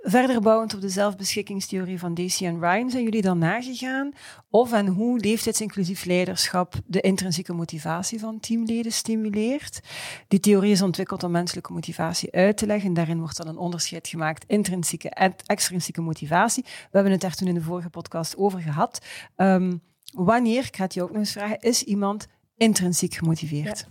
Verder 0.03 0.41
bouwend 0.41 0.75
op 0.75 0.81
de 0.81 0.89
zelfbeschikkingstheorie 0.89 1.99
van 1.99 2.15
Daisy 2.15 2.47
en 2.47 2.61
Ryan, 2.61 2.91
zijn 2.91 3.03
jullie 3.03 3.23
dan 3.23 3.39
nagegaan 3.39 4.13
of 4.51 4.73
en 4.73 4.87
hoe 4.87 5.19
leeftijdsinclusief 5.19 6.05
leiderschap 6.05 6.75
de 6.87 7.01
intrinsieke 7.01 7.53
motivatie 7.53 8.21
van 8.21 8.41
teamleden 8.41 8.93
stimuleert? 8.93 9.81
Die 10.29 10.41
theorie 10.41 10.73
is 10.73 10.83
ontwikkeld 10.83 11.23
om 11.23 11.31
menselijke 11.31 11.73
motivatie 11.73 12.33
uit 12.33 12.57
te 12.57 12.67
leggen. 12.67 12.95
Daarin 12.95 13.19
wordt 13.19 13.37
dan 13.37 13.49
een 13.49 13.57
onderscheid 13.59 14.09
gemaakt, 14.09 14.45
intrinsieke 14.47 15.09
en 15.11 15.35
extrinsieke 15.47 16.01
motivatie. 16.01 16.63
We 16.65 16.71
hebben 16.91 17.13
het 17.13 17.21
daar 17.21 17.35
toen 17.35 17.49
in 17.49 17.55
de 17.55 17.63
vorige 17.63 17.91
podcast 17.91 18.37
over 18.37 18.61
gehad. 18.61 18.99
Ehm, 19.37 19.77
wanneer, 20.13 20.65
ik 20.65 20.77
ga 20.77 20.83
het 20.83 20.95
je 20.95 21.03
ook 21.03 21.09
nog 21.09 21.19
eens 21.19 21.33
vragen, 21.33 21.61
is 21.61 21.83
iemand 21.83 22.27
intrinsiek 22.57 23.15
gemotiveerd? 23.15 23.87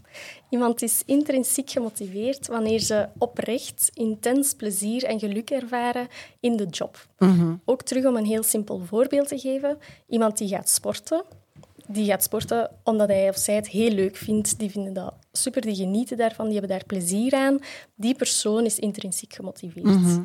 Iemand 0.49 0.81
is 0.81 1.03
intrinsiek 1.05 1.69
gemotiveerd 1.69 2.47
wanneer 2.47 2.79
ze 2.79 3.09
oprecht 3.17 3.89
intens 3.93 4.53
plezier 4.53 5.03
en 5.03 5.19
geluk 5.19 5.49
ervaren 5.49 6.07
in 6.39 6.55
de 6.55 6.65
job. 6.65 7.07
Mhm. 7.17 7.55
Ook 7.65 7.81
terug 7.81 8.05
om 8.05 8.15
een 8.15 8.25
heel 8.25 8.43
simpel 8.43 8.81
voorbeeld 8.85 9.27
te 9.27 9.39
geven. 9.39 9.77
Iemand 10.07 10.37
die 10.37 10.47
gaat 10.47 10.69
sporten, 10.69 11.23
die 11.87 12.05
gaat 12.05 12.23
sporten 12.23 12.71
omdat 12.83 13.07
hij 13.07 13.29
of 13.29 13.37
zij 13.37 13.55
het 13.55 13.67
heel 13.67 13.91
leuk 13.91 14.15
vindt. 14.15 14.59
Die 14.59 14.69
vinden 14.69 14.93
dat 14.93 15.13
super, 15.31 15.61
die 15.61 15.75
genieten 15.75 16.17
daarvan, 16.17 16.45
die 16.45 16.59
hebben 16.59 16.77
daar 16.77 16.85
plezier 16.85 17.33
aan. 17.33 17.59
Die 17.95 18.15
persoon 18.15 18.65
is 18.65 18.79
intrinsiek 18.79 19.33
gemotiveerd. 19.33 20.19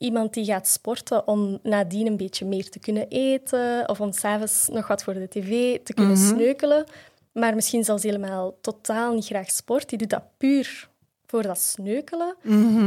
Iemand 0.00 0.34
die 0.34 0.44
gaat 0.44 0.68
sporten 0.68 1.28
om 1.28 1.58
nadien 1.62 2.06
een 2.06 2.16
beetje 2.16 2.44
meer 2.44 2.70
te 2.70 2.78
kunnen 2.78 3.08
eten 3.08 3.88
of 3.88 4.00
om 4.00 4.12
s'avonds 4.12 4.68
nog 4.68 4.86
wat 4.86 5.02
voor 5.02 5.14
de 5.14 5.28
tv 5.28 5.78
te 5.82 5.94
kunnen 5.94 6.16
sneukelen, 6.16 6.84
maar 7.32 7.54
misschien 7.54 7.84
zelfs 7.84 8.02
helemaal 8.02 8.58
totaal 8.60 9.14
niet 9.14 9.26
graag 9.26 9.50
sport, 9.50 9.88
die 9.88 9.98
doet 9.98 10.10
dat 10.10 10.22
puur 10.36 10.89
voor 11.30 11.42
dat 11.42 11.60
sneukelen. 11.60 12.34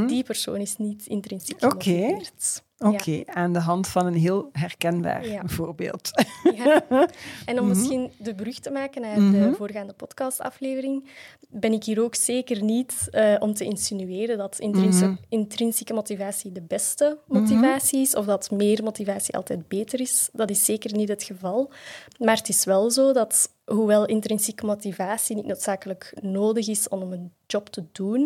Die 0.07 0.23
persoon 0.23 0.57
is 0.57 0.77
niet 0.77 1.05
intrinsiek 1.05 1.63
Oké. 1.63 1.83
gemotiveerd. 1.83 2.63
Oké, 2.77 3.21
aan 3.25 3.53
de 3.53 3.59
hand 3.59 3.88
van 3.88 4.05
een 4.05 4.13
heel 4.13 4.50
herkenbaar 4.51 5.27
Ja. 5.27 5.41
voorbeeld. 5.45 6.09
Ja. 6.55 6.85
En 7.45 7.59
om 7.59 7.67
misschien 7.67 8.12
de 8.17 8.35
brug 8.35 8.59
te 8.59 8.71
maken 8.71 9.01
naar 9.01 9.15
de 9.15 9.53
voorgaande 9.57 9.93
podcastaflevering, 9.93 11.09
ben 11.50 11.73
ik 11.73 11.83
hier 11.83 12.01
ook 12.03 12.15
zeker 12.15 12.63
niet 12.63 13.07
eh, 13.12 13.35
om 13.39 13.53
te 13.53 13.63
insinueren 13.63 14.38
dat 14.38 14.59
intrinsi- 14.59 15.17
intrinsieke 15.29 15.93
motivatie 15.93 16.51
de 16.51 16.62
beste 16.62 17.17
motivatie 17.27 18.00
is, 18.01 18.15
of 18.15 18.25
dat 18.25 18.51
meer 18.51 18.83
motivatie 18.83 19.35
altijd 19.35 19.67
beter 19.67 20.00
is. 20.00 20.29
Dat 20.33 20.50
is 20.50 20.65
zeker 20.65 20.95
niet 20.95 21.09
het 21.09 21.23
geval. 21.23 21.71
Maar 22.19 22.38
het 22.38 22.50
is 22.50 22.65
wel 22.65 22.91
zo 22.91 23.13
dat, 23.13 23.50
hoewel 23.65 24.05
intrinsieke 24.05 24.65
motivatie 24.65 25.36
niet 25.36 25.46
noodzakelijk 25.46 26.13
nodig 26.22 26.67
is 26.67 26.89
om 26.89 27.12
een 27.12 27.32
job 27.48 27.70
te 27.70 27.84
doen, 27.91 28.24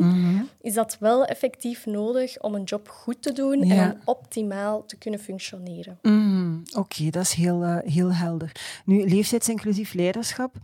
is 0.61 0.73
dat 0.73 0.97
wel 0.99 1.25
effectief 1.25 1.85
nodig 1.85 2.41
om 2.41 2.55
een 2.55 2.63
job 2.63 2.89
goed 2.89 3.21
te 3.21 3.31
doen 3.31 3.65
Ja. 3.65 3.75
en 3.75 3.91
om 3.91 3.99
optimaal 4.05 4.85
te 4.85 4.95
kunnen 4.97 5.19
functioneren. 5.19 5.99
Mm, 6.01 6.63
Oké, 6.77 7.09
dat 7.09 7.23
is 7.23 7.33
heel, 7.33 7.63
eh, 7.63 7.77
heel 7.91 8.13
helder. 8.13 8.51
Nu, 8.85 9.09
leeftijdsinclusief 9.09 9.93
leiderschap, 9.93 10.55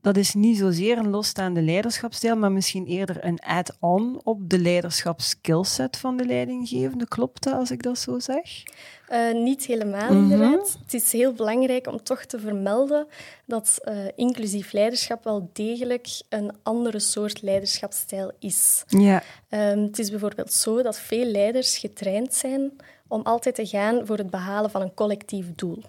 dat 0.00 0.16
is 0.16 0.34
niet 0.34 0.58
zozeer 0.58 0.98
een 0.98 1.10
losstaande 1.10 1.62
leiderschapsstijl, 1.62 2.36
maar 2.36 2.52
misschien 2.52 2.86
eerder 2.86 3.24
een 3.24 3.40
add-on 3.40 4.20
op 4.24 4.50
de 4.50 4.58
leiderschapskillset 4.58 5.96
van 5.96 6.16
de 6.16 6.24
leidinggevende. 6.24 7.08
Klopt 7.08 7.42
dat 7.42 7.54
als 7.54 7.70
ik 7.70 7.82
dat 7.82 7.98
zo 7.98 8.18
zeg? 8.18 8.62
Eh, 9.08 9.32
niet 9.34 9.64
helemaal, 9.66 10.12
Mhm. 10.12 10.22
inderdaad. 10.32 10.78
Het 10.82 10.94
is 10.94 11.12
heel 11.12 11.32
belangrijk 11.32 11.86
om 11.86 12.02
toch 12.02 12.24
te 12.24 12.38
vermelden 12.38 13.06
dat 13.46 13.78
eh, 13.82 13.96
inclusief 14.16 14.72
leiderschap 14.72 15.24
wel 15.24 15.50
degelijk 15.52 16.08
een 16.28 16.52
andere 16.62 16.98
soort 16.98 17.42
leiderschapsstijl 17.42 18.32
is. 18.38 18.84
Ja. 18.86 19.22
Ehm, 19.48 19.78
het 19.78 19.98
is 19.98 20.10
bijvoorbeeld 20.10 20.52
zo 20.52 20.82
dat 20.82 20.98
veel 20.98 21.24
leiders 21.24 21.78
getraind 21.78 22.34
zijn 22.34 22.72
om 23.08 23.22
altijd 23.22 23.54
te 23.54 23.66
gaan 23.66 24.06
voor 24.06 24.16
het 24.16 24.30
behalen 24.30 24.70
van 24.70 24.82
een 24.82 24.94
collectief 24.94 25.54
doel. 25.54 25.82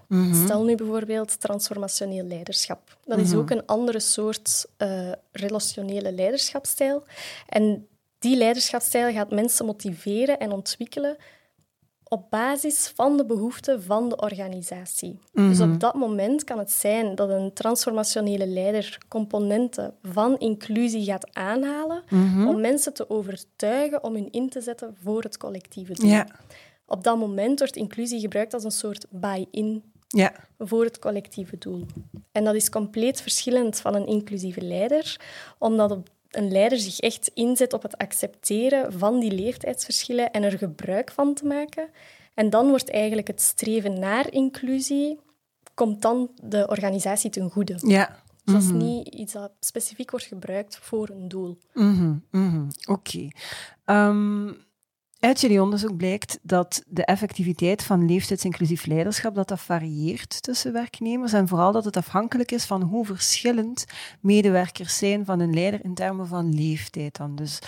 Stel 0.44 0.64
nu 0.64 0.76
bijvoorbeeld 0.76 1.40
transformationeel 1.40 2.26
leiderschap. 2.26 2.98
Dat 3.06 3.20
is 3.20 3.34
ook 3.34 3.50
een 3.50 3.66
andere 3.66 4.00
soort 4.00 4.66
eh, 4.78 5.12
relationele 5.32 6.12
leiderschapsstijl. 6.12 7.04
En 7.48 7.88
die 8.20 8.38
leiderschapsstijl 8.38 9.14
gaat 9.14 9.32
mensen 9.32 9.66
motiveren 9.66 10.40
en 10.40 10.52
ontwikkelen 10.52 11.18
op 12.10 12.30
basis 12.30 12.92
van 12.96 13.18
de 13.18 13.26
behoeften 13.26 13.84
van 13.84 14.10
de 14.10 14.18
organisatie. 14.18 15.20
Dus 15.32 15.60
op 15.60 15.80
dat 15.80 15.94
moment 15.94 16.44
kan 16.44 16.58
het 16.58 16.72
zijn 16.72 17.16
dat 17.16 17.30
een 17.30 17.54
transformationele 17.54 18.48
leider 18.48 18.98
componenten 19.08 19.94
van 20.04 20.38
inclusie 20.38 21.04
gaat 21.04 21.36
aanhalen 21.36 22.04
om 22.48 22.62
mensen 22.62 22.94
te 22.94 23.10
overtuigen 23.10 24.04
om 24.04 24.14
hun 24.14 24.32
in 24.32 24.50
te 24.50 24.62
zetten 24.62 24.96
voor 25.04 25.22
het 25.22 25.38
collectieve 25.38 25.94
doel. 25.94 26.10
Ja. 26.10 26.28
Op 26.89 27.03
dat 27.03 27.17
moment 27.17 27.60
wordt 27.60 27.75
inclusie 27.75 28.19
gebruikt 28.19 28.53
als 28.53 28.63
een 28.63 28.72
soort 28.72 29.05
buy-in 29.10 29.84
Ja. 30.08 30.34
voor 30.58 30.84
het 30.84 31.00
collectieve 31.00 31.58
doel. 31.58 31.86
En 32.31 32.43
dat 32.43 32.55
is 32.55 32.69
compleet 32.69 33.22
verschillend 33.22 33.79
van 33.79 33.96
een 33.96 34.08
inclusieve 34.08 34.62
leider, 34.62 35.19
omdat 35.58 35.91
op- 35.91 36.10
een 36.29 36.51
leider 36.51 36.77
zich 36.77 37.00
echt 37.00 37.31
inzet 37.34 37.74
op 37.74 37.81
het 37.81 37.98
accepteren 37.98 38.93
van 38.93 39.19
die 39.19 39.31
leeftijdsverschillen 39.31 40.31
en 40.31 40.43
er 40.43 40.58
gebruik 40.58 41.12
van 41.12 41.34
te 41.34 41.46
maken. 41.46 41.89
En 42.34 42.50
dan 42.50 42.69
wordt 42.69 42.89
eigenlijk 42.89 43.27
het 43.27 43.41
streven 43.41 44.00
naar 44.00 44.31
inclusie, 44.34 45.19
komt 45.74 46.01
dan 46.01 46.29
de 46.43 46.67
organisatie 46.67 47.29
ten 47.29 47.50
goede. 47.50 47.75
Ja. 47.81 48.22
Dus 48.43 48.53
dat 48.53 48.63
is 48.63 48.72
niet 48.84 49.08
iets 49.08 49.34
dat 49.34 49.51
specifiek 49.60 50.12
wordt 50.12 50.25
gebruikt 50.25 50.77
voor 50.81 51.10
een 51.10 51.27
doel. 51.27 51.58
Mhm, 51.74 52.15
mhm. 52.31 52.67
Oké. 52.89 53.27
Ehm, 53.86 54.51
Uit 55.20 55.42
jullie 55.42 55.62
onderzoek 55.62 55.98
blijkt 55.98 56.40
dat 56.42 56.84
de 56.88 57.06
effectiviteit 57.06 57.84
van 57.84 58.06
leeftijdsinclusief 58.06 58.86
leiderschap 58.86 59.36
dat 59.36 59.48
dat 59.48 59.60
varieert 59.60 60.42
tussen 60.42 60.74
werknemers 60.74 61.34
en 61.34 61.48
vooral 61.48 61.72
dat 61.72 61.86
het 61.86 61.98
afhankelijk 61.98 62.52
is 62.52 62.66
van 62.66 62.82
hoe 62.82 63.06
verschillend 63.06 63.86
medewerkers 64.22 64.98
zijn 64.98 65.26
van 65.26 65.40
een 65.40 65.54
leider 65.54 65.84
in 65.84 65.94
termen 65.94 66.28
van 66.28 66.54
leeftijd 66.54 67.18
dan. 67.18 67.36
Dus 67.36 67.60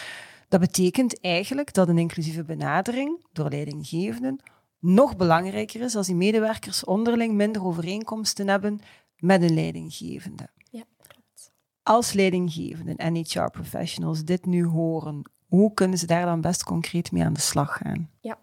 dat 0.47 0.59
betekent 0.59 1.21
eigenlijk 1.21 1.73
dat 1.73 1.87
een 1.87 1.97
inclusieve 1.97 2.43
benadering 2.43 3.25
door 3.31 3.49
leidinggevenden 3.49 4.41
nog 4.79 5.15
belangrijker 5.15 5.81
is 5.81 5.95
als 5.95 6.07
die 6.07 6.15
medewerkers 6.15 6.83
onderling 6.83 7.33
minder 7.33 7.65
overeenkomsten 7.65 8.47
hebben 8.47 8.79
met 9.17 9.41
een 9.41 9.53
leidinggevende. 9.53 10.49
Ja, 10.69 10.83
klopt. 10.97 11.51
Als 11.83 12.13
leidinggevenden 12.13 12.95
en 12.95 13.15
HR-professionals 13.15 14.23
dit 14.23 14.45
nu 14.45 14.65
horen, 14.65 15.31
hoe 15.51 15.73
kunnen 15.73 15.97
ze 15.97 16.05
daar 16.05 16.25
dan 16.25 16.41
best 16.41 16.63
concreet 16.63 17.11
mee 17.11 17.23
aan 17.23 17.33
de 17.33 17.41
slag 17.41 17.77
gaan? 17.77 18.09
Ja. 18.21 18.37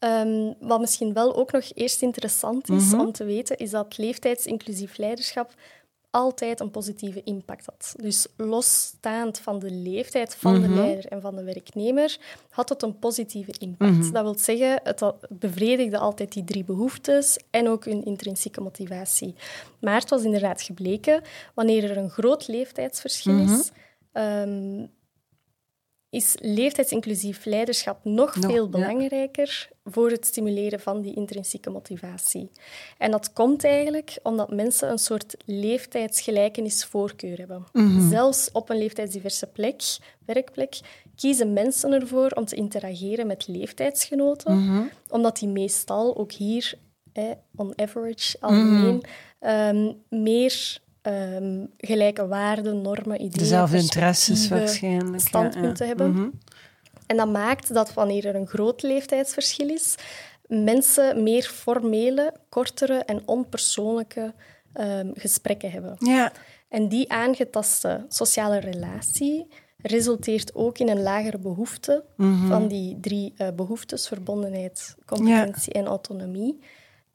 Um, 0.00 0.54
wat 0.60 0.80
misschien 0.80 1.12
wel 1.12 1.36
ook 1.36 1.52
nog 1.52 1.64
eerst 1.74 2.02
interessant 2.02 2.68
is 2.70 2.84
mm 2.84 2.90
-hmm. 2.90 3.00
om 3.00 3.12
te 3.12 3.24
weten, 3.24 3.56
is 3.56 3.70
dat 3.70 3.98
leeftijdsinclusief 3.98 4.96
leiderschap 4.96 5.54
altijd 6.10 6.60
een 6.60 6.70
positieve 6.70 7.22
impact 7.22 7.66
had. 7.66 7.94
Dus 7.96 8.26
losstaand 8.36 9.38
van 9.38 9.58
de 9.58 9.70
leeftijd 9.70 10.34
van 10.34 10.54
mm 10.54 10.58
-hmm. 10.58 10.66
de 10.68 10.74
Mhm. 10.74 10.82
leider 10.84 11.06
en 11.06 11.20
van 11.20 11.36
de 11.36 11.42
werknemer, 11.42 12.18
had 12.50 12.68
het 12.68 12.82
een 12.82 12.98
positieve 12.98 13.54
impact. 13.58 13.90
Mhm. 13.92 14.12
Dat 14.12 14.22
wil 14.22 14.38
zeggen, 14.38 14.80
het 14.82 15.12
bevredigde 15.28 15.98
altijd 15.98 16.32
die 16.32 16.44
drie 16.44 16.64
behoeftes 16.64 17.38
en 17.50 17.68
ook 17.68 17.84
hun 17.84 18.04
intrinsieke 18.04 18.60
motivatie. 18.60 19.34
Maar 19.80 20.00
het 20.00 20.10
was 20.10 20.22
inderdaad 20.22 20.62
gebleken, 20.62 21.22
wanneer 21.54 21.90
er 21.90 21.96
een 21.96 22.10
groot 22.10 22.48
leeftijdsverschil 22.48 23.32
Mhm. 23.32 23.52
is, 23.52 23.70
ehm, 24.12 24.86
is 26.10 26.34
leeftijdsinclusief 26.40 27.44
leiderschap 27.44 28.04
nog, 28.04 28.32
veel 28.40 28.64
ja. 28.64 28.70
belangrijker 28.70 29.68
voor 29.84 30.10
het 30.10 30.26
stimuleren 30.26 30.80
van 30.80 31.00
die 31.00 31.14
intrinsieke 31.14 31.70
motivatie. 31.70 32.50
En 32.98 33.10
dat 33.10 33.32
komt 33.32 33.64
eigenlijk 33.64 34.18
omdat 34.22 34.50
mensen 34.50 34.90
een 34.90 34.98
soort 34.98 35.36
leeftijdsgelijkenisvoorkeur 35.44 37.38
hebben. 37.38 37.64
Mhm. 37.72 38.08
Zelfs 38.08 38.50
op 38.52 38.70
een 38.70 38.78
leeftijdsdiverse 38.78 39.46
plek, 39.46 39.82
werkplek, 40.26 40.80
kiezen 41.16 41.52
mensen 41.52 41.92
ervoor 41.92 42.30
om 42.30 42.44
te 42.44 42.56
interageren 42.56 43.26
met 43.26 43.48
leeftijdsgenoten, 43.48 44.64
Mhm. 44.64 44.82
omdat 45.08 45.38
die 45.38 45.48
meestal 45.48 46.16
ook 46.16 46.32
hier, 46.32 46.74
eh, 47.12 47.24
on 47.56 47.72
average, 47.78 48.36
algemeen, 48.40 49.02
ehm, 49.38 49.92
meer 50.08 50.78
ehm, 51.06 51.64
gelijke 51.78 52.26
waarden, 52.26 52.82
normen, 52.82 53.14
ideeën, 53.16 53.30
Dezelfde 53.30 53.76
interesses 53.76 54.48
waarschijnlijk. 54.48 55.20
standpunten 55.22 55.86
ja. 55.86 55.94
hebben. 55.96 56.10
Mhm. 56.12 56.28
En 57.06 57.16
dat 57.16 57.28
maakt 57.32 57.74
dat 57.74 57.94
wanneer 57.94 58.26
er 58.26 58.34
een 58.34 58.46
groot 58.46 58.82
leeftijdsverschil 58.82 59.68
is, 59.68 59.94
mensen 60.46 61.22
meer 61.22 61.42
formele, 61.42 62.32
kortere 62.48 62.94
en 62.98 63.22
onpersoonlijke 63.24 64.34
ehm, 64.72 65.10
gesprekken 65.14 65.70
hebben. 65.70 65.96
Ja, 65.98 66.32
En 66.68 66.88
die 66.88 67.12
aangetaste 67.12 68.04
sociale 68.08 68.58
relatie 68.60 69.46
resulteert 69.82 70.54
ook 70.54 70.78
in 70.78 70.88
een 70.88 71.02
lagere 71.02 71.38
behoefte 71.38 72.04
Mhm. 72.16 72.46
van 72.46 72.68
die 72.68 73.00
drie 73.00 73.32
eh, 73.36 73.48
behoeftes, 73.56 74.08
verbondenheid, 74.08 74.94
competentie 75.06 75.72
en 75.72 75.86
autonomie. 75.86 76.58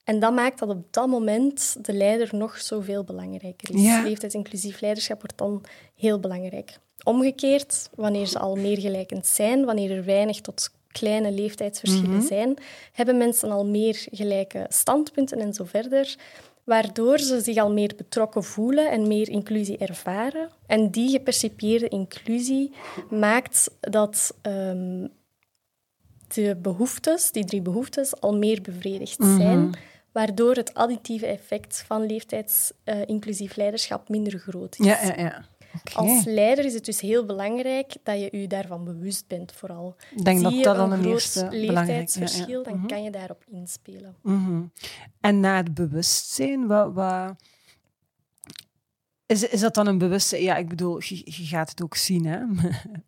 En 0.03 0.19
dat 0.19 0.33
maakt 0.33 0.59
dat 0.59 0.69
op 0.69 0.85
dat 0.93 1.07
moment 1.07 1.85
de 1.85 1.93
leider 1.93 2.29
nog 2.35 2.57
zoveel 2.57 3.03
belangrijker 3.03 3.75
is. 3.75 3.81
Ja. 3.83 4.03
Leeftijdsinclusief 4.03 4.81
leiderschap 4.81 5.21
wordt 5.21 5.37
dan 5.37 5.63
heel 5.95 6.19
belangrijk. 6.19 6.77
Omgekeerd, 7.03 7.89
wanneer 7.95 8.25
ze 8.25 8.39
al 8.39 8.55
meer 8.55 8.79
gelijkend 8.79 9.25
zijn, 9.27 9.65
wanneer 9.65 9.91
er 9.91 10.03
weinig 10.05 10.41
tot 10.41 10.69
kleine 10.87 11.31
leeftijdsverschillen 11.31 12.17
Mhm. 12.17 12.25
zijn, 12.25 12.57
hebben 12.91 13.17
mensen 13.17 13.51
al 13.51 13.65
meer 13.65 14.07
gelijke 14.11 14.65
standpunten 14.69 15.39
en 15.39 15.53
zo 15.53 15.63
verder, 15.65 16.15
waardoor 16.63 17.19
ze 17.19 17.41
zich 17.41 17.57
al 17.57 17.71
meer 17.71 17.93
betrokken 17.97 18.43
voelen 18.43 18.91
en 18.91 19.07
meer 19.07 19.29
inclusie 19.29 19.77
ervaren. 19.77 20.49
En 20.65 20.89
die 20.91 21.09
gepercipieerde 21.09 21.87
inclusie 21.87 22.71
maakt 23.09 23.71
dat 23.79 24.33
ehm, 24.41 25.07
de 26.27 26.55
behoeftes, 26.61 27.31
die 27.31 27.45
drie 27.45 27.61
behoeftes, 27.61 28.21
al 28.21 28.35
meer 28.37 28.61
bevredigd 28.61 29.19
Mhm. 29.19 29.35
zijn, 29.35 29.75
waardoor 30.11 30.55
het 30.55 30.73
additieve 30.73 31.25
effect 31.25 31.83
van 31.87 32.05
leeftijdsinclusief 32.05 33.55
leiderschap 33.55 34.09
minder 34.09 34.39
groot 34.39 34.79
is. 34.79 34.85
ja, 34.85 35.03
ja. 35.03 35.15
ja. 35.17 35.45
Als 35.93 36.23
leider 36.25 36.65
is 36.65 36.73
het 36.73 36.85
dus 36.85 37.01
heel 37.01 37.25
belangrijk 37.25 37.95
dat 38.03 38.19
je 38.19 38.37
je 38.37 38.47
daarvan 38.47 38.83
bewust 38.83 39.27
bent, 39.27 39.51
vooral. 39.51 39.95
Ik 40.15 40.25
denk 40.25 40.37
Zie 40.37 40.45
dat 40.47 40.57
je 40.57 40.63
dat 40.63 40.75
dan 40.75 40.91
een 40.91 41.01
groot 41.01 41.47
leeftijdsverschil, 41.53 42.47
ja, 42.47 42.57
ja. 42.57 42.63
dan 42.63 42.77
Mhm. 42.77 42.87
kan 42.87 43.03
je 43.03 43.11
daarop 43.11 43.43
inspelen. 43.51 44.15
Mhm. 44.21 44.61
En 45.21 45.39
na 45.39 45.57
het 45.57 45.73
bewustzijn, 45.73 46.67
wat, 46.67 46.93
wat... 46.93 47.35
Is, 49.25 49.43
is 49.47 49.59
dat 49.59 49.73
dan 49.73 49.87
een 49.87 49.97
bewustzijn? 49.97 50.41
Ja, 50.43 50.55
ik 50.55 50.69
bedoel, 50.69 50.97
je, 51.03 51.15
je 51.25 51.45
gaat 51.45 51.69
het 51.69 51.83
ook 51.83 51.95
zien, 51.95 52.25
hè? 52.25 52.39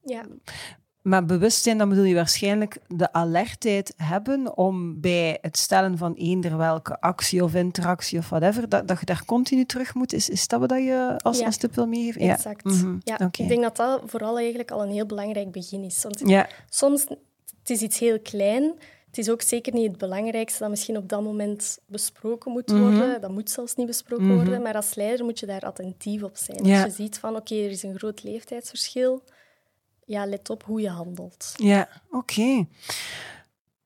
Ja, 0.04 0.26
Maar 1.04 1.26
bewustzijn, 1.26 1.78
dan 1.78 1.90
bedoel 1.90 2.04
je 2.04 2.16
waarschijnlijk 2.16 2.78
de 2.88 3.14
alertheid 3.14 3.94
hebben 3.98 4.58
om 4.58 5.02
bij 5.02 5.38
het 5.42 5.58
stellen 5.58 5.98
van 5.98 6.14
eender 6.14 6.58
welke 6.58 7.02
actie 7.02 7.44
of 7.44 7.54
interactie 7.56 8.20
of 8.20 8.30
whatever, 8.30 8.70
dat, 8.70 8.88
dat 8.88 9.00
je 9.00 9.06
daar 9.06 9.26
continu 9.26 9.66
terug 9.66 9.94
moet. 9.94 10.14
Is, 10.14 10.30
is 10.30 10.48
dat 10.48 10.60
wat 10.60 10.70
je 10.72 11.16
als, 11.24 11.40
Ja. 11.40 11.46
als 11.46 11.58
tip 11.58 11.76
wil 11.76 11.88
meegeven? 11.88 12.22
exact. 12.22 12.62
Ja. 12.64 12.72
Mhm. 12.72 12.96
Ja. 13.04 13.20
Ik 13.32 13.48
denk 13.48 13.62
dat 13.62 13.76
dat 13.76 14.02
vooral 14.06 14.38
eigenlijk 14.38 14.72
al 14.72 14.84
een 14.84 14.92
heel 14.92 15.06
belangrijk 15.06 15.52
begin 15.52 15.84
is. 15.84 16.04
Want 16.04 16.22
Ja. 16.26 16.48
soms 16.70 17.06
het 17.60 17.70
is 17.70 17.82
iets 17.82 18.00
heel 18.00 18.20
klein. 18.20 18.64
Het 19.08 19.18
is 19.18 19.30
ook 19.30 19.42
zeker 19.42 19.74
niet 19.74 19.88
het 19.90 19.98
belangrijkste 19.98 20.60
dat 20.60 20.70
misschien 20.70 20.98
op 20.98 21.10
dat 21.10 21.24
moment 21.24 21.80
besproken 21.86 22.52
moet 22.52 22.68
Mhm. 22.72 22.82
worden. 22.82 23.22
Dat 23.22 23.32
moet 23.32 23.50
zelfs 23.50 23.76
niet 23.76 23.88
besproken 23.88 24.26
Mhm. 24.26 24.36
worden. 24.36 24.62
Maar 24.62 24.76
als 24.76 24.96
leider 24.96 25.26
moet 25.26 25.40
je 25.40 25.46
daar 25.46 25.62
attentief 25.62 26.24
op 26.24 26.38
zijn. 26.38 26.60
Als 26.60 26.84
je 26.84 27.04
ziet 27.04 27.18
van, 27.20 27.36
oké, 27.36 27.56
er 27.56 27.70
is 27.70 27.84
een 27.84 27.98
groot 27.98 28.24
leeftijdsverschil. 28.24 29.24
Ja, 30.06 30.26
let 30.26 30.50
op 30.50 30.64
hoe 30.64 30.82
je 30.82 30.90
handelt. 30.90 31.52
Ja, 31.56 31.88
oké. 32.10 32.66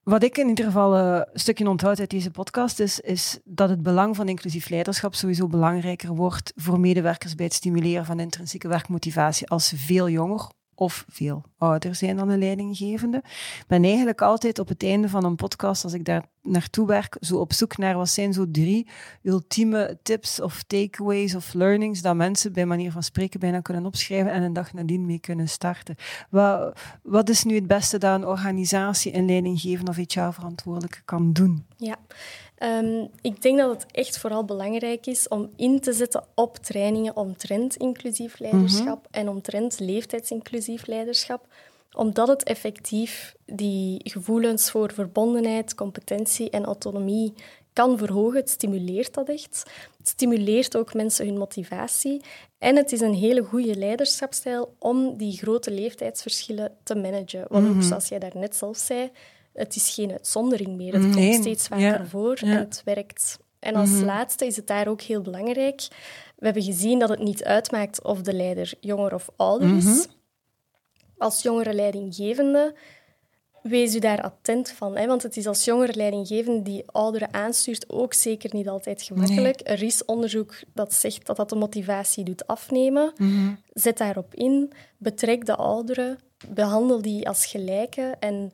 Wat 0.02 0.22
ik 0.22 0.38
in 0.38 0.48
ieder 0.48 0.64
geval 0.64 0.96
eh, 0.96 1.22
een 1.32 1.40
stukje 1.40 1.68
onthoud 1.68 2.00
uit 2.00 2.10
deze 2.10 2.30
podcast 2.30 2.80
is, 2.80 3.00
is 3.00 3.38
dat 3.44 3.68
het 3.68 3.82
belang 3.82 4.16
van 4.16 4.28
inclusief 4.28 4.68
leiderschap 4.68 5.14
sowieso 5.14 5.46
belangrijker 5.46 6.14
wordt 6.14 6.52
voor 6.56 6.80
medewerkers 6.80 7.34
bij 7.34 7.44
het 7.44 7.54
stimuleren 7.54 8.04
van 8.04 8.20
intrinsieke 8.20 8.68
werkmotivatie 8.68 9.48
als 9.48 9.68
ze 9.68 9.76
veel 9.76 10.08
jonger 10.08 10.48
of 10.78 11.04
veel 11.08 11.44
ouder 11.58 11.94
zijn 11.94 12.16
dan 12.16 12.28
een 12.28 12.38
leidinggevende. 12.38 13.16
Ik 13.58 13.64
ben 13.66 13.84
eigenlijk 13.84 14.22
altijd 14.22 14.58
op 14.58 14.68
het 14.68 14.82
einde 14.82 15.08
van 15.08 15.24
een 15.24 15.36
podcast, 15.36 15.84
als 15.84 15.92
ik 15.92 16.04
daar 16.04 16.24
naartoe 16.42 16.86
werk, 16.86 17.16
zo 17.20 17.36
op 17.36 17.52
zoek 17.52 17.76
naar 17.76 17.96
wat 17.96 18.08
zijn 18.08 18.32
zo 18.32 18.50
drie 18.50 18.88
ultieme 19.22 19.98
tips 20.02 20.40
of 20.40 20.62
takeaways 20.62 21.34
of 21.34 21.52
learnings 21.52 22.02
dat 22.02 22.16
mensen 22.16 22.52
bij 22.52 22.66
manier 22.66 22.92
van 22.92 23.02
spreken 23.02 23.40
bijna 23.40 23.60
kunnen 23.60 23.86
opschrijven 23.86 24.32
en 24.32 24.42
een 24.42 24.52
dag 24.52 24.72
nadien 24.72 25.06
mee 25.06 25.18
kunnen 25.18 25.48
starten. 25.48 25.96
Wat, 26.30 26.80
wat 27.02 27.28
is 27.28 27.44
nu 27.44 27.54
het 27.54 27.66
beste 27.66 27.98
dat 27.98 28.14
een 28.14 28.26
organisatie, 28.26 29.14
een 29.14 29.26
leidinggevende 29.26 29.90
of 29.90 29.96
HR-verantwoordelijke 29.96 31.02
kan 31.04 31.32
doen? 31.32 31.66
Ja, 31.76 31.96
Ehm, 32.58 33.06
ik 33.20 33.42
denk 33.42 33.58
dat 33.58 33.70
het 33.70 33.92
echt 33.92 34.18
vooral 34.18 34.44
belangrijk 34.44 35.06
is 35.06 35.28
om 35.28 35.50
in 35.56 35.80
te 35.80 35.92
zetten 35.92 36.24
op 36.34 36.56
trainingen 36.56 37.16
omtrent 37.16 37.76
inclusief 37.76 38.38
leiderschap 38.38 39.06
en 39.10 39.28
omtrent 39.28 39.80
leeftijdsinclusief 39.80 40.86
leiderschap, 40.86 41.46
omdat 41.92 42.28
het 42.28 42.42
effectief 42.42 43.34
die 43.46 44.00
gevoelens 44.04 44.70
voor 44.70 44.92
verbondenheid, 44.92 45.74
competentie 45.74 46.50
en 46.50 46.64
autonomie 46.64 47.34
kan 47.72 47.98
verhogen. 47.98 48.40
Het 48.40 48.50
stimuleert 48.50 49.14
dat 49.14 49.28
echt. 49.28 49.64
Het 49.98 50.08
stimuleert 50.08 50.76
ook 50.76 50.94
mensen 50.94 51.26
hun 51.26 51.38
motivatie. 51.38 52.22
En 52.58 52.76
het 52.76 52.92
is 52.92 53.00
een 53.00 53.14
hele 53.14 53.42
goede 53.42 53.74
leiderschapstijl 53.74 54.74
om 54.78 55.16
die 55.16 55.36
grote 55.36 55.70
leeftijdsverschillen 55.70 56.76
te 56.82 56.94
managen. 56.94 57.44
Want 57.48 57.68
ook 57.68 57.82
zoals 57.82 58.08
jij 58.08 58.18
daarnet 58.18 58.56
zelf 58.56 58.76
zei, 58.76 59.10
het 59.58 59.76
is 59.76 59.94
geen 59.94 60.10
uitzondering 60.10 60.76
meer. 60.76 60.92
Het 60.92 61.02
Nee, 61.02 61.12
komt 61.12 61.34
steeds 61.34 61.66
vaker 61.66 61.82
ja, 61.82 62.06
voor 62.06 62.38
en 62.42 62.48
het 62.48 62.82
werkt. 62.84 63.38
En 63.58 63.74
als 63.74 64.00
laatste 64.00 64.46
is 64.46 64.56
het 64.56 64.66
daar 64.66 64.88
ook 64.88 65.00
heel 65.00 65.22
belangrijk. 65.22 65.86
We 66.36 66.44
hebben 66.44 66.62
gezien 66.62 66.98
dat 66.98 67.08
het 67.08 67.22
niet 67.22 67.44
uitmaakt 67.44 68.02
of 68.02 68.22
de 68.22 68.32
leider 68.32 68.72
jonger 68.80 69.14
of 69.14 69.28
ouder 69.36 69.76
is. 69.76 70.06
Als 71.18 71.42
jongere 71.42 71.74
leidinggevende, 71.74 72.74
wees 73.62 73.94
u 73.94 73.98
daar 73.98 74.22
attent 74.22 74.70
van. 74.70 74.96
Hè? 74.96 75.06
Want 75.06 75.22
het 75.22 75.36
is 75.36 75.46
als 75.46 75.64
jongere 75.64 75.94
leidinggevende 75.94 76.62
die 76.62 76.84
ouderen 76.86 77.34
aanstuurt 77.34 77.90
ook 77.90 78.14
zeker 78.14 78.54
niet 78.54 78.68
altijd 78.68 79.02
gemakkelijk. 79.02 79.60
Er 79.64 79.82
is 79.82 80.04
onderzoek 80.04 80.54
dat 80.74 80.94
zegt 80.94 81.26
dat 81.26 81.36
dat 81.36 81.48
de 81.48 81.56
motivatie 81.56 82.24
doet 82.24 82.46
afnemen. 82.46 83.12
Zet 83.72 83.98
daarop 83.98 84.34
in, 84.34 84.72
betrek 84.96 85.46
de 85.46 85.56
ouderen, 85.56 86.18
behandel 86.48 87.02
die 87.02 87.28
als 87.28 87.46
gelijke 87.46 88.16
en 88.20 88.52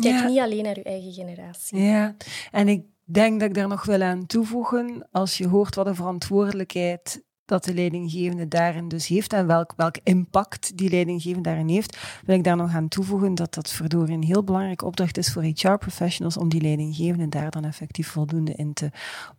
kijk 0.00 0.14
Ja. 0.14 0.26
niet 0.28 0.38
alleen 0.38 0.62
naar 0.64 0.76
uw 0.76 0.82
eigen 0.82 1.12
generatie. 1.12 1.78
Ja, 1.80 2.14
en 2.50 2.68
ik 2.68 2.82
denk 3.04 3.40
dat 3.40 3.48
ik 3.48 3.54
daar 3.54 3.68
nog 3.68 3.84
wil 3.84 4.02
aan 4.02 4.26
toevoegen, 4.26 5.08
als 5.10 5.38
je 5.38 5.48
hoort 5.48 5.74
wat 5.74 5.86
een 5.86 5.94
verantwoordelijkheid 5.94 7.22
dat 7.44 7.64
de 7.64 7.74
leidinggevende 7.74 8.48
daarin 8.48 8.88
dus 8.88 9.06
heeft 9.06 9.32
en 9.32 9.46
welk, 9.46 9.72
welk 9.76 9.96
impact 10.02 10.76
die 10.76 10.90
leidinggevende 10.90 11.48
daarin 11.48 11.68
heeft, 11.68 11.98
wil 12.24 12.36
ik 12.36 12.44
daar 12.44 12.56
nog 12.56 12.74
aan 12.74 12.88
toevoegen 12.88 13.34
dat 13.34 13.54
dat 13.54 13.72
verdorie 13.72 14.14
een 14.14 14.22
heel 14.22 14.44
belangrijke 14.44 14.84
opdracht 14.84 15.16
is 15.18 15.32
voor 15.32 15.42
HR-professionals 15.42 16.36
om 16.36 16.48
die 16.48 16.60
leidinggevende 16.60 17.28
daar 17.28 17.50
dan 17.50 17.64
effectief 17.64 18.08
voldoende 18.08 18.52
in 18.54 18.72
te 18.72 18.90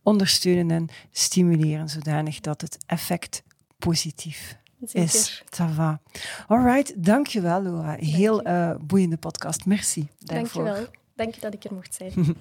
ondersteunen 0.02 0.70
en 0.76 0.88
stimuleren, 1.10 1.88
zodanig 1.88 2.40
dat 2.40 2.60
het 2.60 2.78
effect 2.86 3.42
positief 3.78 4.56
Zeker. 4.84 5.02
is. 5.02 5.42
Ça 5.50 5.66
va. 5.66 6.00
All 6.48 6.62
right, 6.64 7.04
dankjewel 7.04 7.62
Laura. 7.62 7.96
Heel 7.98 8.46
uh, 8.46 8.70
boeiende 8.80 9.16
podcast. 9.16 9.64
Merci 9.66 10.08
daarvoor. 10.18 10.64
Dankjewel. 10.64 11.04
Dank 11.16 11.34
je 11.34 11.40
dat 11.40 11.54
ik 11.54 11.64
er 11.64 11.74
mocht 11.74 11.94
zijn. 11.94 12.12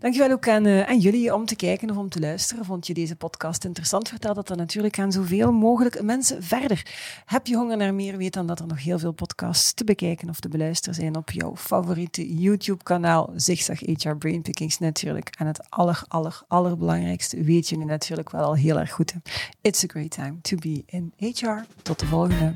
Dankjewel 0.00 0.30
ook 0.30 0.48
aan, 0.48 0.66
uh, 0.66 0.88
aan 0.88 0.98
jullie 0.98 1.34
om 1.34 1.44
te 1.46 1.56
kijken 1.56 1.90
of 1.90 1.96
om 1.96 2.08
te 2.08 2.20
luisteren. 2.20 2.64
Vond 2.64 2.86
je 2.86 2.94
deze 2.94 3.16
podcast 3.16 3.64
interessant? 3.64 4.08
Vertel 4.08 4.34
dat 4.34 4.48
dan 4.48 4.56
natuurlijk 4.56 4.98
aan 4.98 5.12
zoveel 5.12 5.52
mogelijk 5.52 6.02
mensen 6.02 6.42
verder. 6.42 6.86
Heb 7.24 7.46
je 7.46 7.56
honger 7.56 7.76
naar 7.76 7.94
meer? 7.94 8.16
Weet 8.16 8.32
dan 8.32 8.46
dat 8.46 8.60
er 8.60 8.66
nog 8.66 8.82
heel 8.82 8.98
veel 8.98 9.12
podcasts 9.12 9.72
te 9.72 9.84
bekijken 9.84 10.28
of 10.28 10.40
te 10.40 10.48
beluisteren 10.48 10.94
zijn 10.94 11.16
op 11.16 11.30
jouw 11.30 11.56
favoriete 11.56 12.34
YouTube-kanaal. 12.34 13.32
Zigzag 13.36 13.78
HR 13.80 14.16
Brainpickings 14.16 14.78
natuurlijk. 14.78 15.34
En 15.38 15.46
het 15.46 15.70
aller, 15.70 16.02
aller, 16.08 16.42
allerbelangrijkste 16.48 17.42
weet 17.42 17.68
je 17.68 17.76
nu 17.76 17.84
natuurlijk 17.84 18.30
wel 18.30 18.42
al 18.42 18.54
heel 18.54 18.78
erg 18.78 18.90
goed. 18.90 19.14
It's 19.60 19.84
a 19.84 19.86
great 19.86 20.10
time 20.10 20.40
to 20.40 20.56
be 20.56 20.82
in 20.86 21.12
HR. 21.16 21.64
Tot 21.82 21.98
de 21.98 22.06
volgende. 22.06 22.54